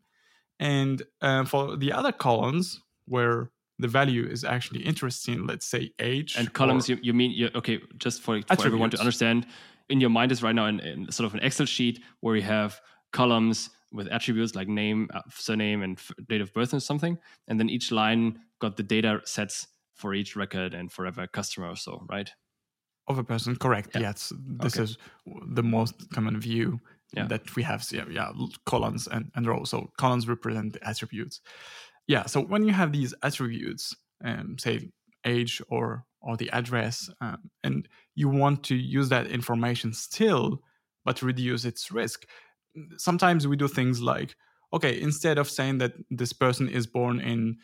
And 0.60 1.02
uh, 1.20 1.44
for 1.44 1.76
the 1.76 1.92
other 1.92 2.12
columns 2.12 2.80
where 3.06 3.50
the 3.78 3.88
value 3.88 4.24
is 4.24 4.44
actually 4.44 4.82
interesting, 4.82 5.46
let's 5.46 5.66
say 5.66 5.92
age. 5.98 6.36
And 6.36 6.52
columns, 6.52 6.88
you, 6.88 6.98
you 7.02 7.12
mean, 7.12 7.32
you, 7.32 7.50
okay, 7.54 7.80
just 7.98 8.22
for, 8.22 8.40
for 8.42 8.66
everyone 8.66 8.90
to 8.90 8.98
understand, 8.98 9.46
in 9.88 10.00
your 10.00 10.10
mind 10.10 10.32
is 10.32 10.42
right 10.42 10.54
now 10.54 10.66
in, 10.66 10.80
in, 10.80 11.10
sort 11.10 11.26
of 11.26 11.34
an 11.34 11.40
Excel 11.40 11.66
sheet 11.66 12.00
where 12.20 12.36
you 12.36 12.42
have 12.42 12.80
columns 13.12 13.70
with 13.92 14.08
attributes 14.08 14.54
like 14.54 14.68
name, 14.68 15.08
uh, 15.14 15.20
surname, 15.30 15.82
and 15.82 16.00
date 16.28 16.40
of 16.40 16.52
birth 16.52 16.72
and 16.72 16.82
something. 16.82 17.18
And 17.48 17.60
then 17.60 17.68
each 17.68 17.92
line 17.92 18.40
got 18.60 18.76
the 18.76 18.82
data 18.82 19.20
sets 19.24 19.68
for 19.94 20.14
each 20.14 20.34
record 20.34 20.74
and 20.74 20.90
for 20.90 21.06
every 21.06 21.28
customer 21.28 21.68
or 21.68 21.76
so, 21.76 22.04
right? 22.08 22.30
of 23.08 23.18
a 23.18 23.24
person 23.24 23.54
correct 23.56 23.90
yeah. 23.94 24.00
yes 24.00 24.32
this 24.36 24.76
okay. 24.76 24.84
is 24.84 24.98
the 25.48 25.62
most 25.62 26.10
common 26.10 26.40
view 26.40 26.80
yeah. 27.12 27.26
that 27.26 27.54
we 27.54 27.62
have 27.62 27.86
yeah, 27.92 28.04
yeah 28.10 28.30
columns 28.66 29.06
and, 29.08 29.30
and 29.34 29.46
rows 29.46 29.70
so 29.70 29.90
columns 29.98 30.26
represent 30.26 30.72
the 30.72 30.88
attributes 30.88 31.40
yeah 32.06 32.24
so 32.24 32.40
when 32.40 32.64
you 32.64 32.72
have 32.72 32.92
these 32.92 33.14
attributes 33.22 33.94
um, 34.24 34.56
say 34.58 34.90
age 35.26 35.60
or 35.68 36.04
or 36.24 36.36
the 36.36 36.50
address 36.50 37.10
um, 37.20 37.50
and 37.62 37.88
you 38.14 38.28
want 38.28 38.62
to 38.64 38.74
use 38.74 39.08
that 39.08 39.26
information 39.26 39.92
still 39.92 40.60
but 41.04 41.22
reduce 41.22 41.64
its 41.64 41.90
risk 41.92 42.26
sometimes 42.96 43.46
we 43.46 43.56
do 43.56 43.68
things 43.68 44.00
like 44.00 44.34
okay 44.72 45.00
instead 45.00 45.38
of 45.38 45.48
saying 45.48 45.78
that 45.78 45.92
this 46.10 46.32
person 46.32 46.68
is 46.68 46.86
born 46.86 47.20
in 47.20 47.56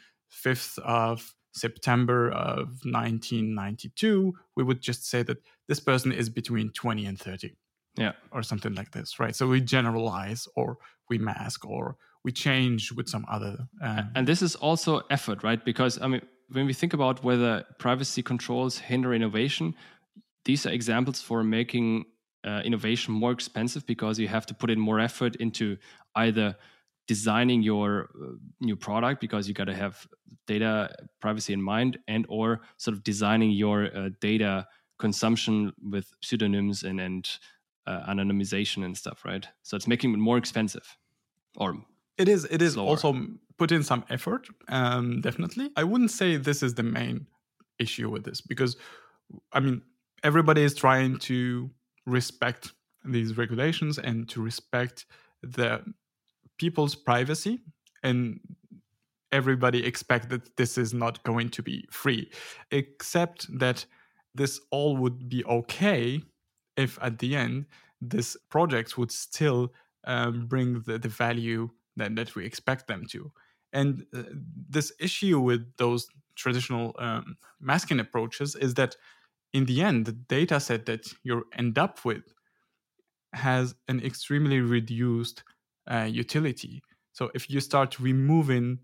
5th 0.45 0.79
of 0.81 1.35
September 1.53 2.31
of 2.31 2.69
1992, 2.85 4.35
we 4.57 4.63
would 4.63 4.81
just 4.81 5.09
say 5.09 5.23
that 5.23 5.39
this 5.69 5.81
person 5.81 6.13
is 6.13 6.29
between 6.29 6.71
20 6.71 7.07
and 7.07 7.19
30. 7.19 7.57
Yeah. 7.97 8.13
Or 8.31 8.43
something 8.43 8.75
like 8.75 8.93
this, 8.93 9.19
right? 9.19 9.35
So 9.35 9.49
we 9.49 9.61
generalize 9.61 10.47
or 10.55 10.79
we 11.09 11.19
mask 11.19 11.67
or 11.67 11.97
we 12.25 12.31
change 12.31 12.93
with 12.93 13.09
some 13.09 13.27
other. 13.29 13.67
Um, 13.83 14.11
and 14.15 14.29
this 14.29 14.43
is 14.43 14.55
also 14.55 15.03
effort, 15.11 15.43
right? 15.43 15.63
Because, 15.65 16.01
I 16.01 16.07
mean, 16.07 16.23
when 16.53 16.67
we 16.67 16.73
think 16.73 16.93
about 16.93 17.23
whether 17.23 17.65
privacy 17.79 18.23
controls 18.23 18.79
hinder 18.79 19.15
innovation, 19.15 19.75
these 20.45 20.67
are 20.67 20.71
examples 20.71 21.21
for 21.21 21.43
making 21.45 22.07
uh, 22.45 22.63
innovation 22.65 23.13
more 23.13 23.33
expensive 23.33 23.87
because 23.87 24.19
you 24.19 24.29
have 24.29 24.47
to 24.47 24.55
put 24.55 24.71
in 24.71 24.81
more 24.81 24.99
effort 24.99 25.37
into 25.37 25.77
either 26.17 26.57
designing 27.07 27.63
your 27.63 28.09
uh, 28.15 28.33
new 28.61 28.77
product 28.77 29.21
because 29.21 29.49
you 29.49 29.55
got 29.55 29.65
to 29.65 29.75
have 29.75 30.07
data 30.47 30.95
privacy 31.21 31.53
in 31.53 31.61
mind 31.61 31.99
and 32.09 32.25
or 32.29 32.61
sort 32.77 32.97
of 32.97 33.03
designing 33.05 33.51
your 33.51 33.95
uh, 33.97 34.09
data 34.21 34.67
consumption 34.99 35.73
with 35.83 36.13
pseudonyms 36.23 36.83
and, 36.83 37.01
and 37.01 37.29
uh, 37.87 38.01
anonymization 38.09 38.85
and 38.85 38.97
stuff, 38.97 39.25
right? 39.25 39.47
So 39.63 39.77
it's 39.77 39.89
making 39.89 40.13
it 40.13 40.19
more 40.19 40.39
expensive 40.39 40.97
or 41.57 41.85
it 42.19 42.29
is 42.29 42.45
it 42.51 42.63
is 42.63 42.75
slower. 42.75 42.89
also 42.89 43.27
put 43.59 43.73
in 43.73 43.83
some 43.83 44.05
effort 44.11 44.49
um, 44.69 45.21
definitely 45.21 45.71
i 45.77 45.85
wouldn't 45.85 46.11
say 46.11 46.37
this 46.37 46.63
is 46.63 46.75
the 46.75 46.83
main 46.83 47.27
issue 47.79 48.11
with 48.11 48.25
this 48.25 48.41
because 48.41 48.77
i 49.53 49.61
mean 49.61 49.83
everybody 50.23 50.63
is 50.63 50.75
trying 50.75 51.19
to 51.19 51.71
respect 52.07 52.73
these 53.05 53.37
regulations 53.37 53.99
and 53.99 54.29
to 54.29 54.43
respect 54.43 55.07
the 55.43 55.83
people's 56.59 56.95
privacy 56.95 57.59
and 58.03 58.41
everybody 59.33 59.85
expect 59.87 60.29
that 60.29 60.57
this 60.57 60.77
is 60.77 60.93
not 60.93 61.23
going 61.23 61.49
to 61.49 61.63
be 61.63 61.87
free 61.91 62.31
except 62.71 63.47
that 63.59 63.87
this 64.35 64.61
all 64.71 64.97
would 64.97 65.29
be 65.29 65.45
okay 65.45 66.21
if 66.77 66.99
at 67.01 67.19
the 67.19 67.35
end 67.37 67.67
this 68.01 68.37
project 68.51 68.97
would 68.97 69.13
still 69.13 69.73
um, 70.05 70.47
bring 70.47 70.81
the, 70.83 70.99
the 70.99 71.09
value 71.09 71.69
that, 71.97 72.15
that 72.17 72.35
we 72.35 72.45
expect 72.45 72.87
them 72.87 73.05
to. 73.11 73.33
And 73.73 74.05
uh, 74.15 74.23
this 74.69 74.93
issue 74.99 75.39
with 75.41 75.77
those 75.77 76.09
traditional 76.37 76.95
um, 76.99 77.37
masking 77.61 78.01
approaches 78.01 78.57
is 78.57 78.75
that 78.75 78.97
in 79.53 79.67
the 79.67 79.83
end 79.83 80.07
the 80.07 80.13
data 80.13 80.61
set 80.61 80.87
that 80.87 81.07
you 81.23 81.45
end 81.57 81.79
up 81.79 82.05
with 82.05 82.23
has 83.33 83.75
an 83.89 84.01
extremely 84.01 84.61
reduced 84.61 85.45
uh, 85.91 86.09
utility. 86.11 86.83
So 87.13 87.31
if 87.35 87.51
you 87.51 87.61
start 87.61 88.01
removing 88.01 88.79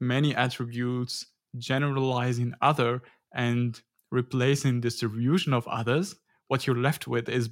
many 0.00 0.34
attributes 0.34 1.26
generalizing 1.58 2.54
other 2.62 3.02
and 3.34 3.80
replacing 4.10 4.80
distribution 4.80 5.52
of 5.52 5.66
others 5.68 6.16
what 6.48 6.66
you're 6.66 6.76
left 6.76 7.06
with 7.06 7.28
is 7.28 7.50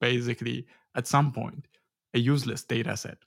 basically 0.00 0.66
at 0.94 1.06
some 1.06 1.32
point 1.32 1.66
a 2.14 2.18
useless 2.18 2.62
data 2.64 2.96
set 2.96 3.18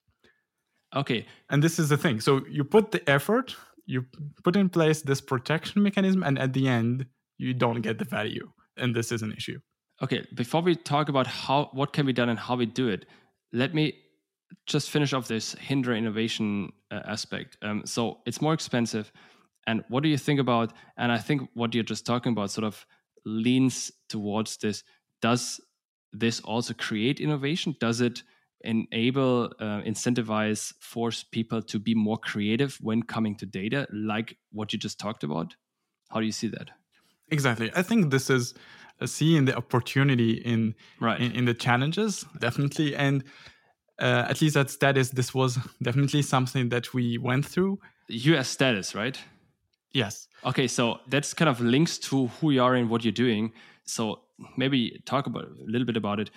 okay. 0.95 1.25
And 1.49 1.63
this 1.63 1.79
is 1.79 1.89
the 1.89 1.97
thing. 1.97 2.19
So 2.19 2.41
you 2.49 2.63
put 2.63 2.91
the 2.91 3.07
effort 3.09 3.55
you 3.87 4.05
put 4.43 4.55
in 4.55 4.69
place 4.69 5.01
this 5.01 5.19
protection 5.19 5.83
mechanism 5.83 6.23
and 6.23 6.37
at 6.39 6.53
the 6.53 6.67
end 6.67 7.05
you 7.37 7.53
don't 7.53 7.81
get 7.81 7.97
the 7.97 8.05
value. 8.05 8.49
And 8.77 8.95
this 8.95 9.11
is 9.11 9.21
an 9.21 9.33
issue. 9.33 9.59
Okay. 10.01 10.25
Before 10.33 10.61
we 10.61 10.75
talk 10.75 11.09
about 11.09 11.27
how 11.27 11.69
what 11.73 11.91
can 11.93 12.05
be 12.05 12.13
done 12.13 12.29
and 12.29 12.39
how 12.39 12.55
we 12.55 12.65
do 12.65 12.87
it 12.87 13.05
let 13.53 13.73
me 13.73 13.93
just 14.65 14.89
finish 14.89 15.13
off 15.13 15.27
this 15.27 15.53
hinder 15.53 15.93
innovation 15.93 16.71
uh, 16.89 17.01
aspect. 17.05 17.57
Um, 17.61 17.83
so 17.85 18.19
it's 18.25 18.41
more 18.41 18.53
expensive. 18.53 19.11
And 19.67 19.83
what 19.89 20.03
do 20.03 20.09
you 20.09 20.17
think 20.17 20.39
about 20.39 20.73
and 20.97 21.11
i 21.11 21.17
think 21.17 21.49
what 21.53 21.73
you're 21.75 21.83
just 21.83 22.05
talking 22.05 22.31
about 22.31 22.51
sort 22.51 22.65
of 22.65 22.85
leans 23.25 23.91
towards 24.09 24.57
this. 24.57 24.83
Does 25.21 25.59
this 26.11 26.39
also 26.41 26.73
create 26.73 27.19
innovation? 27.19 27.75
Does 27.79 28.01
it 28.01 28.23
enable 28.63 29.51
uh, 29.59 29.81
incentivize 29.81 30.73
force 30.79 31.23
people 31.23 31.61
to 31.61 31.79
be 31.79 31.95
more 31.95 32.17
creative 32.17 32.77
when 32.81 33.03
coming 33.03 33.35
to 33.35 33.45
data 33.45 33.87
like 33.91 34.37
what 34.51 34.73
you 34.73 34.79
just 34.79 34.99
talked 34.99 35.23
about? 35.23 35.55
How 36.09 36.19
do 36.19 36.25
you 36.25 36.31
see 36.31 36.47
that? 36.49 36.69
Exactly. 37.29 37.71
I 37.75 37.81
think 37.81 38.11
this 38.11 38.29
is 38.29 38.53
seeing 39.05 39.45
the 39.45 39.55
opportunity 39.55 40.33
in, 40.33 40.75
right. 40.99 41.19
in, 41.19 41.31
in 41.31 41.45
the 41.45 41.53
challenges 41.53 42.25
definitely. 42.39 42.95
And 42.95 43.23
uh, 43.99 44.25
at 44.29 44.41
least 44.41 44.57
at 44.57 44.69
statice 44.69 45.09
this 45.09 45.33
was 45.33 45.57
definitely 45.81 46.21
something 46.21 46.69
that 46.69 46.93
we 46.93 47.17
went 47.17 47.45
through. 47.45 47.79
Us 48.09 48.49
statice 48.49 48.93
right? 48.93 49.17
Yes. 49.93 50.27
Okay 50.45 50.67
so 50.67 50.99
that's 51.07 51.33
kind 51.33 51.49
of 51.49 51.61
links 51.61 51.97
to 51.99 52.27
who 52.27 52.51
you 52.51 52.61
are 52.61 52.75
and 52.75 52.89
what 52.89 53.03
you're 53.03 53.11
doing. 53.11 53.53
So 53.85 54.21
maybe 54.57 55.01
talk 55.05 55.27
about 55.27 55.45
a 55.45 55.65
little 55.65 55.85
bit 55.85 55.97
about 55.97 56.19
it 56.19 56.31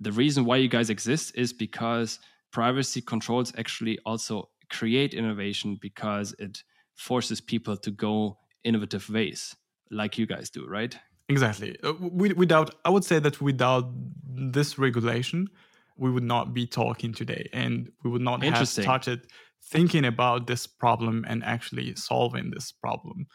the 0.00 0.12
reason 0.12 0.44
why 0.44 0.56
you 0.56 0.68
guys 0.68 0.90
exist 0.90 1.32
is 1.34 1.52
because 1.52 2.18
privacy 2.52 3.00
controls 3.00 3.52
actually 3.56 3.98
also 4.04 4.48
create 4.70 5.14
innovation 5.14 5.78
because 5.80 6.34
it 6.38 6.62
forces 6.94 7.40
people 7.40 7.76
to 7.76 7.90
go 7.90 8.38
innovative 8.64 9.08
ways 9.08 9.54
like 9.90 10.18
you 10.18 10.26
guys 10.26 10.50
do 10.50 10.66
right? 10.66 10.98
Exactly. 11.28 11.76
Uh, 11.82 11.92
without 12.02 12.74
i 12.84 12.90
would 12.90 13.04
say 13.04 13.18
that 13.18 13.40
without 13.40 13.84
this 14.24 14.78
regulation 14.78 15.48
we 15.96 16.10
would 16.10 16.22
not 16.22 16.52
be 16.52 16.66
talking 16.66 17.12
today 17.12 17.48
and 17.52 17.90
we 18.04 18.10
would 18.10 18.22
not 18.22 18.42
have 18.42 18.68
started 18.68 19.26
thinking 19.62 20.04
about 20.04 20.46
this 20.46 20.66
problem 20.66 21.24
and 21.26 21.42
actually 21.42 21.94
solving 21.96 22.50
this 22.50 22.70
problem 22.70 23.26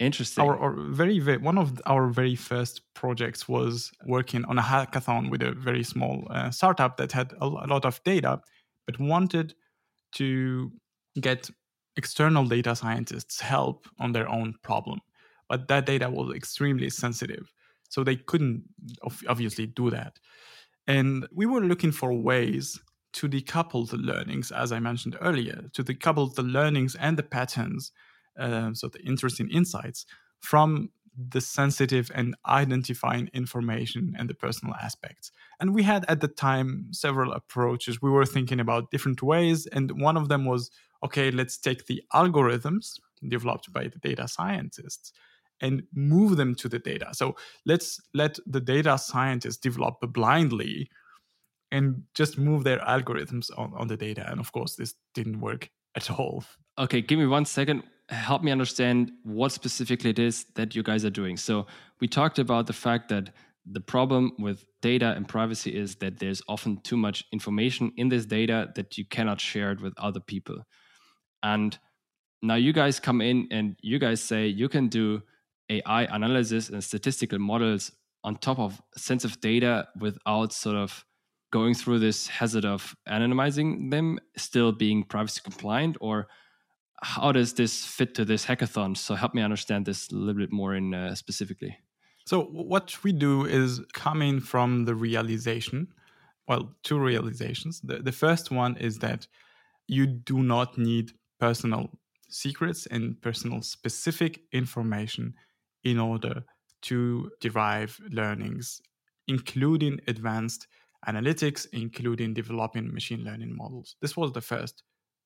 Interesting. 0.00 0.44
Our, 0.44 0.58
our, 0.58 0.72
very, 0.72 1.20
very 1.20 1.38
one 1.38 1.56
of 1.56 1.80
our 1.86 2.08
very 2.08 2.34
first 2.34 2.82
projects 2.94 3.48
was 3.48 3.92
working 4.04 4.44
on 4.46 4.58
a 4.58 4.62
hackathon 4.62 5.30
with 5.30 5.42
a 5.42 5.52
very 5.52 5.84
small 5.84 6.26
uh, 6.30 6.50
startup 6.50 6.96
that 6.96 7.12
had 7.12 7.32
a, 7.40 7.44
a 7.44 7.66
lot 7.68 7.84
of 7.84 8.02
data, 8.02 8.40
but 8.86 8.98
wanted 8.98 9.54
to 10.16 10.72
get 11.20 11.48
external 11.96 12.44
data 12.44 12.74
scientists 12.74 13.40
help 13.40 13.86
on 14.00 14.12
their 14.12 14.28
own 14.28 14.54
problem. 14.62 15.00
But 15.48 15.68
that 15.68 15.86
data 15.86 16.10
was 16.10 16.34
extremely 16.34 16.90
sensitive, 16.90 17.52
so 17.88 18.02
they 18.02 18.16
couldn't 18.16 18.64
obviously 19.28 19.66
do 19.66 19.90
that. 19.90 20.18
And 20.88 21.28
we 21.32 21.46
were 21.46 21.60
looking 21.60 21.92
for 21.92 22.12
ways 22.12 22.80
to 23.14 23.28
decouple 23.28 23.88
the 23.88 23.96
learnings, 23.96 24.50
as 24.50 24.72
I 24.72 24.80
mentioned 24.80 25.16
earlier, 25.20 25.70
to 25.74 25.84
decouple 25.84 26.34
the 26.34 26.42
learnings 26.42 26.96
and 26.96 27.16
the 27.16 27.22
patterns 27.22 27.92
uh, 28.38 28.72
so 28.74 28.88
the 28.88 29.00
interesting 29.00 29.50
insights 29.50 30.06
from 30.40 30.90
the 31.16 31.40
sensitive 31.40 32.10
and 32.14 32.34
identifying 32.46 33.30
information 33.32 34.14
and 34.18 34.28
the 34.28 34.34
personal 34.34 34.74
aspects. 34.82 35.30
And 35.60 35.74
we 35.74 35.84
had 35.84 36.04
at 36.08 36.20
the 36.20 36.28
time 36.28 36.88
several 36.90 37.32
approaches. 37.32 38.02
We 38.02 38.10
were 38.10 38.26
thinking 38.26 38.58
about 38.58 38.90
different 38.90 39.22
ways, 39.22 39.66
and 39.66 40.00
one 40.00 40.16
of 40.16 40.28
them 40.28 40.44
was 40.44 40.70
okay, 41.04 41.30
let's 41.30 41.58
take 41.58 41.86
the 41.86 42.02
algorithms 42.14 42.98
developed 43.28 43.72
by 43.72 43.84
the 43.84 43.98
data 43.98 44.26
scientists 44.26 45.12
and 45.60 45.82
move 45.94 46.36
them 46.36 46.54
to 46.54 46.68
the 46.68 46.78
data. 46.78 47.08
So 47.12 47.36
let's 47.64 48.00
let 48.14 48.38
the 48.46 48.60
data 48.60 48.98
scientists 48.98 49.58
develop 49.58 49.96
blindly 50.00 50.90
and 51.70 52.02
just 52.14 52.38
move 52.38 52.64
their 52.64 52.78
algorithms 52.78 53.50
on, 53.56 53.72
on 53.76 53.88
the 53.88 53.96
data. 53.96 54.28
And 54.30 54.40
of 54.40 54.52
course, 54.52 54.76
this 54.76 54.94
didn't 55.14 55.40
work 55.40 55.70
at 55.94 56.10
all. 56.10 56.44
Okay, 56.78 57.00
give 57.02 57.18
me 57.18 57.26
one 57.26 57.44
second 57.44 57.84
help 58.08 58.42
me 58.42 58.52
understand 58.52 59.12
what 59.22 59.52
specifically 59.52 60.10
it 60.10 60.18
is 60.18 60.46
that 60.54 60.74
you 60.74 60.82
guys 60.82 61.04
are 61.04 61.10
doing. 61.10 61.36
So, 61.36 61.66
we 62.00 62.08
talked 62.08 62.38
about 62.38 62.66
the 62.66 62.72
fact 62.72 63.08
that 63.08 63.30
the 63.66 63.80
problem 63.80 64.32
with 64.38 64.66
data 64.82 65.14
and 65.16 65.26
privacy 65.26 65.74
is 65.74 65.96
that 65.96 66.18
there's 66.18 66.42
often 66.48 66.80
too 66.82 66.96
much 66.96 67.24
information 67.32 67.92
in 67.96 68.08
this 68.08 68.26
data 68.26 68.68
that 68.74 68.98
you 68.98 69.06
cannot 69.06 69.40
share 69.40 69.72
it 69.72 69.80
with 69.80 69.94
other 69.96 70.20
people. 70.20 70.58
And 71.42 71.78
now 72.42 72.56
you 72.56 72.72
guys 72.72 73.00
come 73.00 73.22
in 73.22 73.48
and 73.50 73.76
you 73.80 73.98
guys 73.98 74.20
say 74.20 74.46
you 74.46 74.68
can 74.68 74.88
do 74.88 75.22
AI 75.70 76.02
analysis 76.04 76.68
and 76.68 76.84
statistical 76.84 77.38
models 77.38 77.90
on 78.22 78.36
top 78.36 78.58
of 78.58 78.80
sensitive 78.96 79.40
data 79.40 79.88
without 79.98 80.52
sort 80.52 80.76
of 80.76 81.04
going 81.50 81.74
through 81.74 82.00
this 82.00 82.26
hazard 82.26 82.64
of 82.64 82.94
anonymizing 83.08 83.90
them, 83.90 84.18
still 84.36 84.72
being 84.72 85.04
privacy 85.04 85.40
compliant, 85.42 85.96
or 86.00 86.26
how 87.02 87.32
does 87.32 87.54
this 87.54 87.84
fit 87.84 88.14
to 88.14 88.24
this 88.24 88.46
hackathon? 88.46 88.96
So 88.96 89.14
help 89.14 89.34
me 89.34 89.42
understand 89.42 89.86
this 89.86 90.10
a 90.10 90.14
little 90.14 90.40
bit 90.40 90.52
more 90.52 90.74
in 90.74 90.94
uh, 90.94 91.14
specifically. 91.14 91.76
So 92.26 92.44
what 92.44 93.02
we 93.04 93.12
do 93.12 93.44
is 93.44 93.80
coming 93.92 94.40
from 94.40 94.86
the 94.86 94.94
realization, 94.94 95.88
well, 96.48 96.74
two 96.82 96.98
realizations. 96.98 97.80
The, 97.82 97.98
the 97.98 98.12
first 98.12 98.50
one 98.50 98.76
is 98.76 98.98
that 99.00 99.26
you 99.86 100.06
do 100.06 100.42
not 100.42 100.78
need 100.78 101.12
personal 101.38 101.90
secrets 102.30 102.86
and 102.86 103.20
personal 103.20 103.60
specific 103.60 104.40
information 104.52 105.34
in 105.82 105.98
order 105.98 106.44
to 106.82 107.30
derive 107.40 108.00
learnings, 108.10 108.80
including 109.28 110.00
advanced 110.08 110.66
analytics, 111.06 111.66
including 111.72 112.32
developing 112.32 112.92
machine 112.92 113.22
learning 113.24 113.54
models. 113.54 113.96
This 114.00 114.16
was 114.16 114.32
the 114.32 114.40
first 114.40 114.82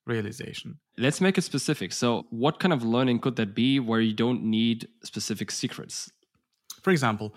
realization. 0.08 0.78
Let's 0.96 1.20
make 1.20 1.38
it 1.38 1.42
specific. 1.42 1.92
So, 1.92 2.26
what 2.30 2.58
kind 2.58 2.72
of 2.72 2.82
learning 2.82 3.20
could 3.20 3.36
that 3.36 3.54
be 3.54 3.80
where 3.80 4.00
you 4.00 4.14
don't 4.14 4.42
need 4.42 4.88
specific 5.04 5.50
secrets? 5.50 6.10
For 6.82 6.90
example, 6.90 7.34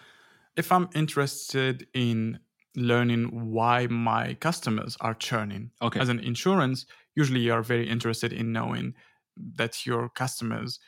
if 0.55 0.71
I'm 0.71 0.89
interested 0.95 1.87
in 1.93 2.39
learning 2.75 3.51
why 3.51 3.87
my 3.87 4.35
customers 4.35 4.97
are 5.01 5.13
churning 5.13 5.71
okay. 5.81 5.99
as 5.99 6.09
an 6.09 6.19
insurance, 6.19 6.85
usually 7.15 7.41
you 7.41 7.53
are 7.53 7.63
very 7.63 7.87
interested 7.87 8.31
in 8.31 8.51
knowing 8.51 8.93
that 9.55 9.85
your 9.85 10.09
customers 10.09 10.79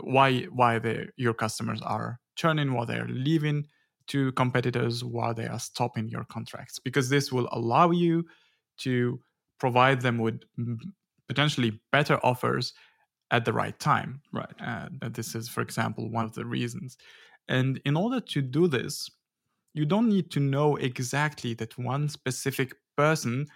why 0.00 0.42
why 0.44 0.78
they, 0.78 1.08
your 1.16 1.34
customers 1.34 1.80
are 1.82 2.20
churning, 2.36 2.72
why 2.72 2.84
they're 2.84 3.08
leaving 3.08 3.66
to 4.08 4.32
competitors, 4.32 5.04
why 5.04 5.32
they 5.32 5.46
are 5.46 5.58
stopping 5.58 6.08
your 6.08 6.24
contracts, 6.24 6.78
because 6.78 7.08
this 7.08 7.32
will 7.32 7.48
allow 7.52 7.90
you 7.90 8.24
to 8.78 9.20
provide 9.58 10.00
them 10.00 10.18
with 10.18 10.40
potentially 11.30 11.80
better 11.92 12.18
offers 12.24 12.72
at 13.30 13.44
the 13.44 13.52
right 13.52 13.78
time. 13.78 14.20
Right. 14.32 14.52
Uh, 14.60 14.88
this 15.12 15.36
is, 15.36 15.48
for 15.48 15.60
example, 15.60 16.10
one 16.10 16.24
of 16.24 16.34
the 16.34 16.44
reasons. 16.44 16.98
And 17.48 17.80
in 17.84 17.96
order 17.96 18.18
to 18.18 18.42
do 18.42 18.66
this, 18.66 19.08
you 19.72 19.86
don't 19.86 20.08
need 20.08 20.32
to 20.32 20.40
know 20.40 20.74
exactly 20.74 21.54
that 21.54 21.78
one 21.78 22.08
specific 22.08 22.74
person 22.96 23.46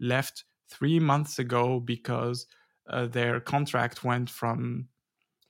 left 0.00 0.42
three 0.68 0.98
months 0.98 1.38
ago 1.38 1.78
because 1.78 2.48
uh, 2.88 3.06
their 3.06 3.38
contract 3.38 4.02
went 4.02 4.28
from 4.28 4.88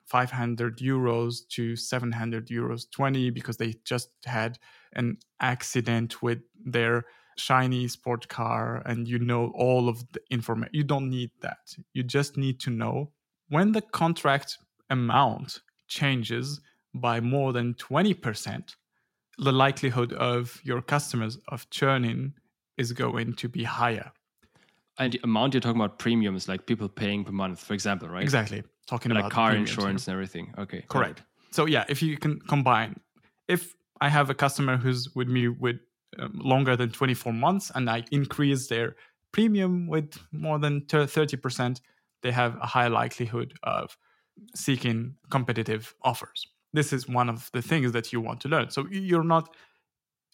500 0.05 0.77
euros 0.81 1.49
to 1.49 1.77
700 1.77 2.49
euros 2.49 2.91
20 2.91 3.31
because 3.31 3.57
they 3.57 3.75
just 3.87 4.11
had 4.27 4.59
an 4.93 5.17
accident 5.41 6.21
with 6.21 6.41
their 6.63 7.05
shiny 7.41 7.89
sport 7.89 8.29
car 8.29 8.83
and 8.87 9.09
you 9.09 9.19
know 9.19 9.53
all 9.55 9.89
of 9.89 10.05
the 10.13 10.21
information 10.31 10.71
you 10.73 10.85
don't 10.85 11.09
need 11.09 11.31
that 11.41 11.75
you 11.95 12.03
just 12.03 12.37
need 12.37 12.61
to 12.61 12.71
know 12.71 13.11
when 13.49 13.73
the 13.73 13.81
contract 13.81 14.59
amount 14.91 15.61
changes 15.89 16.61
by 16.95 17.21
more 17.21 17.53
than 17.53 17.75
20% 17.75 18.75
the 19.39 19.53
likelihood 19.53 20.13
of 20.15 20.61
your 20.65 20.83
customers 20.83 21.39
of 21.49 21.69
churning 21.71 22.33
is 22.77 22.93
going 22.93 23.33
to 23.35 23.49
be 23.49 23.65
higher 23.65 24.13
and 25.01 25.15
the 25.15 25.21
amount 25.25 25.55
you're 25.55 25.63
talking 25.63 25.81
about 25.81 25.99
premiums, 25.99 26.47
like 26.47 26.67
people 26.67 26.89
paying 26.89 27.25
per 27.25 27.33
month, 27.33 27.59
for 27.65 27.73
example, 27.73 28.09
right? 28.09 28.23
Exactly. 28.23 28.63
Talking 28.87 29.13
like 29.13 29.21
about 29.21 29.33
car 29.33 29.57
insurance 29.57 30.07
and 30.07 30.13
everything. 30.13 30.53
Okay. 30.59 30.85
Correct. 30.89 31.23
So 31.51 31.65
yeah, 31.65 31.85
if 31.89 32.03
you 32.03 32.19
can 32.19 32.39
combine, 32.41 33.01
if 33.49 33.75
I 34.01 34.11
have 34.11 34.29
a 34.29 34.35
customer 34.35 34.77
who's 34.77 35.09
with 35.15 35.29
me 35.29 35.49
with 35.49 35.77
um, 36.19 36.41
longer 36.43 36.77
than 36.77 36.91
24 36.91 37.33
months 37.33 37.71
and 37.75 37.89
I 37.89 38.05
increase 38.11 38.69
their 38.69 38.97
premium 39.33 39.87
with 39.87 40.19
more 40.33 40.59
than 40.59 40.83
30%, 40.83 41.81
they 42.23 42.33
have 42.33 42.57
a 42.57 42.67
high 42.67 42.89
likelihood 42.89 43.55
of 43.63 43.97
seeking 44.55 45.15
competitive 45.31 45.95
offers. 46.03 46.47
This 46.73 46.93
is 46.93 47.09
one 47.09 47.29
of 47.29 47.51
the 47.53 47.63
things 47.63 47.93
that 47.93 48.13
you 48.13 48.21
want 48.21 48.41
to 48.41 48.49
learn. 48.49 48.71
So 48.71 48.87
you're 48.91 49.25
not 49.25 49.55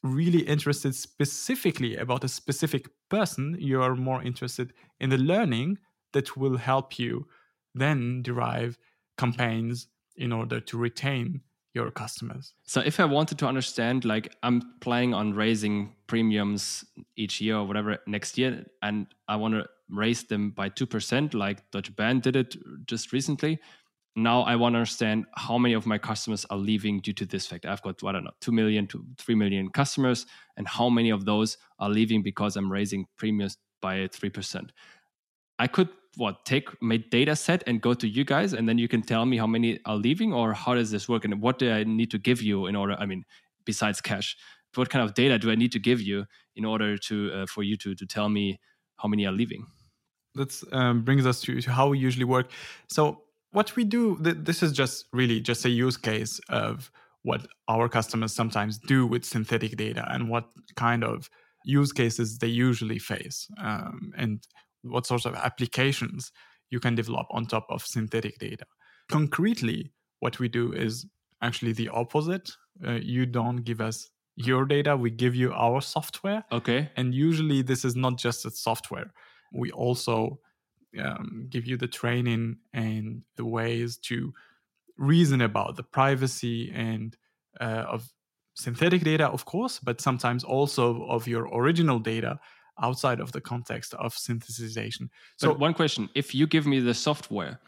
really 0.03 0.41
interested 0.41 0.95
specifically 0.95 1.97
about 1.97 2.25
a 2.25 2.29
specific 2.29 2.89
person, 3.09 3.57
you're 3.59 3.95
more 3.95 4.23
interested 4.23 4.73
in 5.01 5.11
the 5.11 5.19
learning 5.19 5.79
that 6.13 6.37
will 6.37 6.57
help 6.57 6.99
you 6.99 7.27
then 7.75 8.23
derive 8.23 8.79
campaigns 9.19 9.89
in 10.17 10.33
order 10.33 10.61
to 10.61 10.79
retain 10.79 11.41
your 11.77 11.91
customers. 11.91 12.55
So 12.65 12.81
if 12.81 12.99
I 12.99 13.05
wanted 13.05 13.39
to 13.39 13.47
understand, 13.47 14.05
like 14.05 14.35
I'm 14.43 14.63
planning 14.81 15.13
on 15.15 15.35
raising 15.35 15.95
premiums 16.07 16.85
each 17.17 17.41
year 17.41 17.57
or 17.59 17.67
whatever 17.67 17.99
next 18.07 18.39
year, 18.39 18.65
and 18.83 19.07
I 19.29 19.37
want 19.37 19.55
to 19.55 19.67
raise 19.91 20.25
them 20.25 20.51
by 20.51 20.71
2%, 20.71 21.35
like 21.35 21.71
Deutsche 21.71 21.95
Bahn 21.95 22.21
did 22.21 22.35
it 22.35 22.57
just 22.87 23.13
recently. 23.13 23.61
Now 24.17 24.41
I 24.43 24.57
want 24.57 24.73
to 24.73 24.79
understand 24.79 25.27
how 25.37 25.59
many 25.59 25.75
of 25.75 25.85
my 25.87 25.99
customers 25.99 26.47
are 26.49 26.57
leaving 26.57 27.01
due 27.01 27.13
to 27.13 27.27
this 27.27 27.47
fact. 27.47 27.67
I've 27.67 27.83
got, 27.83 28.03
I 28.03 28.13
don't 28.13 28.25
know, 28.25 28.31
2 28.41 28.51
million 28.51 28.87
to 28.89 29.05
3 29.19 29.35
million 29.35 29.69
customers, 29.69 30.25
and 30.57 30.67
how 30.67 30.89
many 30.89 31.11
of 31.11 31.27
those 31.27 31.59
are 31.79 31.91
leaving 31.91 32.23
because 32.23 32.57
I'm 32.57 32.73
raising 32.73 33.07
premiums 33.19 33.59
by 33.83 33.99
3%. 34.09 34.71
I 35.59 35.67
could 35.67 35.91
what 36.17 36.45
take 36.45 36.71
my 36.83 36.97
data 36.97 37.37
set 37.37 37.63
and 37.67 37.81
go 37.81 37.95
to 37.95 38.09
you 38.09 38.25
guys 38.25 38.53
and 38.53 38.69
then 38.69 38.79
you 38.79 38.89
can 38.89 39.03
tell 39.03 39.27
me 39.27 39.37
how 39.37 39.47
many 39.47 39.79
are 39.85 39.97
leaving 39.97 40.33
or 40.33 40.53
how 40.55 40.75
does 40.75 40.91
this 40.91 41.09
work 41.09 41.25
and 41.25 41.41
what 41.41 41.59
do 41.59 41.71
i 41.71 41.85
need 41.85 42.11
to 42.11 42.19
give 42.19 42.43
you 42.43 42.67
in 42.67 42.75
order 42.75 42.97
i 42.99 43.07
mean 43.07 43.25
besides 43.65 44.01
cash 44.01 44.37
what 44.75 44.91
kind 44.91 45.05
of 45.05 45.15
data 45.15 45.39
do 45.39 45.51
i 45.51 45.55
need 45.55 45.73
to 45.73 45.79
give 45.79 46.01
you 46.01 46.25
in 46.55 46.65
order 46.65 46.99
to 46.99 47.31
uh, 47.33 47.47
for 47.47 47.63
you 47.63 47.77
to 47.77 47.95
to 47.95 48.07
tell 48.07 48.29
me 48.29 48.59
how 48.97 49.09
many 49.09 49.27
are 49.27 49.33
leaving 49.33 49.67
That 50.35 50.53
um, 50.73 51.03
brings 51.03 51.27
us 51.27 51.41
to, 51.43 51.61
to 51.61 51.71
how 51.71 51.89
we 51.89 51.99
usually 51.99 52.25
work. 52.25 52.51
So 52.89 53.23
what 53.53 53.75
we 53.77 53.85
do, 53.85 54.19
th- 54.23 54.37
this 54.41 54.63
is 54.63 54.73
just 54.73 55.07
really 55.13 55.41
just 55.41 55.65
a 55.65 55.71
use 55.71 55.97
case 55.97 56.41
of 56.49 56.91
what 57.23 57.47
our 57.69 57.89
customers 57.89 58.33
sometimes 58.33 58.79
do 58.79 59.07
with 59.07 59.25
synthetic 59.25 59.77
data 59.77 60.05
and 60.09 60.29
what 60.29 60.45
kind 60.77 61.03
of 61.05 61.29
use 61.65 61.93
cases 61.93 62.39
they 62.39 62.47
usually 62.47 62.99
face 62.99 63.49
um, 63.61 64.13
and 64.17 64.47
what 64.91 65.07
sorts 65.07 65.27
of 65.27 65.35
applications 65.35 66.33
you 66.71 66.81
can 66.81 66.95
develop 66.95 67.27
on 67.31 67.47
top 67.47 67.67
of 67.69 67.87
synthetic 67.87 68.39
data. 68.39 68.65
Concretely, 69.09 69.93
what 70.21 70.39
we 70.39 70.49
do 70.49 70.73
is 70.73 71.07
actually 71.43 71.73
the 71.73 71.89
opposite. 71.89 72.51
Uh, 72.87 72.93
you 72.93 73.27
don't 73.27 73.59
give 73.59 73.81
us 73.81 74.11
your 74.37 74.67
data, 74.67 74.97
we 74.97 75.11
give 75.11 75.35
you 75.35 75.53
our 75.53 75.81
software. 75.81 76.45
okay 76.53 76.91
And 76.97 77.15
usually, 77.15 77.63
this 77.63 77.85
is 77.85 77.97
not 77.97 78.19
just 78.19 78.45
a 78.45 78.51
software. 78.51 79.13
We 79.53 79.71
also 79.71 80.41
um, 81.03 81.47
give 81.49 81.67
you 81.67 81.77
the 81.77 81.89
training 81.89 82.59
and 82.75 83.23
the 83.37 83.47
ways 83.47 83.97
to 83.99 84.33
reason 84.99 85.41
about 85.41 85.77
the 85.77 85.83
privacy 85.83 86.71
and 86.75 87.17
uh, 87.61 87.85
of 87.89 88.09
synthetic 88.55 89.03
data, 89.03 89.27
of 89.27 89.45
course, 89.45 89.79
but 89.79 90.01
sometimes 90.01 90.45
also 90.45 91.05
of 91.05 91.27
your 91.27 91.49
original 91.55 91.99
data 91.99 92.39
outside 92.83 93.21
of 93.21 93.33
the 93.33 93.41
context 93.41 93.95
of 93.95 94.15
synthesization. 94.15 95.09
so 95.37 95.49
So, 95.49 95.55
one 95.55 95.75
question 95.75 96.09
if 96.15 96.35
you 96.35 96.47
give 96.47 96.67
me 96.67 96.81
the 96.81 96.95
software 96.95 97.61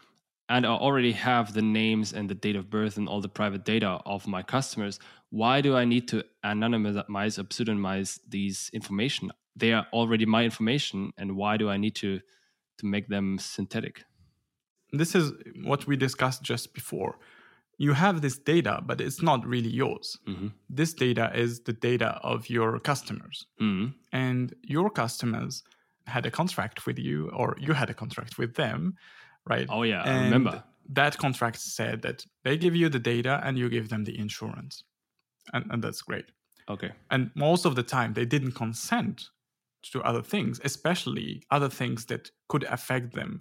and 0.49 0.65
i 0.65 0.69
already 0.69 1.11
have 1.11 1.53
the 1.53 1.61
names 1.61 2.13
and 2.13 2.29
the 2.29 2.35
date 2.35 2.55
of 2.55 2.69
birth 2.69 2.97
and 2.97 3.07
all 3.07 3.21
the 3.21 3.29
private 3.29 3.63
data 3.65 3.99
of 4.05 4.27
my 4.27 4.43
customers 4.43 4.99
why 5.29 5.61
do 5.61 5.75
i 5.75 5.85
need 5.85 6.07
to 6.07 6.23
anonymize 6.43 7.37
or 7.39 7.43
pseudonymize 7.43 8.19
these 8.27 8.69
information 8.73 9.31
they 9.55 9.73
are 9.73 9.87
already 9.93 10.25
my 10.25 10.43
information 10.43 11.11
and 11.17 11.35
why 11.35 11.57
do 11.57 11.69
i 11.69 11.77
need 11.77 11.95
to 11.95 12.19
to 12.77 12.85
make 12.85 13.07
them 13.09 13.37
synthetic 13.39 14.05
this 14.91 15.15
is 15.15 15.33
what 15.63 15.85
we 15.87 15.95
discussed 15.95 16.43
just 16.43 16.73
before. 16.73 17.19
You 17.85 17.93
have 17.93 18.21
this 18.21 18.37
data, 18.37 18.73
but 18.85 19.01
it's 19.01 19.21
not 19.21 19.39
really 19.53 19.73
yours. 19.83 20.17
hmm 20.27 20.49
This 20.69 20.93
data 20.93 21.25
is 21.43 21.51
the 21.61 21.73
data 21.89 22.09
of 22.31 22.49
your 22.49 22.79
customers. 22.79 23.37
hmm 23.59 23.87
and 24.11 24.53
your 24.75 24.89
customers 25.01 25.63
had 26.07 26.25
a 26.25 26.31
contract 26.31 26.77
with 26.87 26.97
you 27.07 27.29
or 27.39 27.47
you 27.65 27.73
had 27.81 27.89
a 27.89 27.93
contract 27.93 28.37
with 28.39 28.51
them 28.55 28.93
right? 29.51 29.67
Oh 29.69 29.83
yeah 29.83 30.01
i 30.03 30.13
remember. 30.23 30.63
that 31.01 31.13
contract 31.17 31.57
said 31.77 32.01
that 32.01 32.25
they 32.45 32.57
give 32.57 32.75
you 32.81 32.89
the 32.89 33.03
data 33.13 33.33
and 33.45 33.57
you 33.57 33.69
give 33.69 33.87
them 33.89 34.03
the 34.05 34.15
insurance. 34.25 34.83
And, 35.53 35.63
and 35.71 35.83
that's 35.83 36.01
great. 36.09 36.25
Okay. 36.73 36.91
And 37.13 37.31
most 37.35 37.65
of 37.65 37.73
the 37.75 37.83
time 37.83 38.13
they 38.13 38.25
didn't 38.25 38.55
consent 38.63 39.29
to 39.93 40.01
other 40.09 40.23
things 40.33 40.59
especially 40.71 41.29
other 41.51 41.69
things 41.81 42.05
that 42.05 42.23
could 42.51 42.63
affect 42.77 43.07
them 43.19 43.31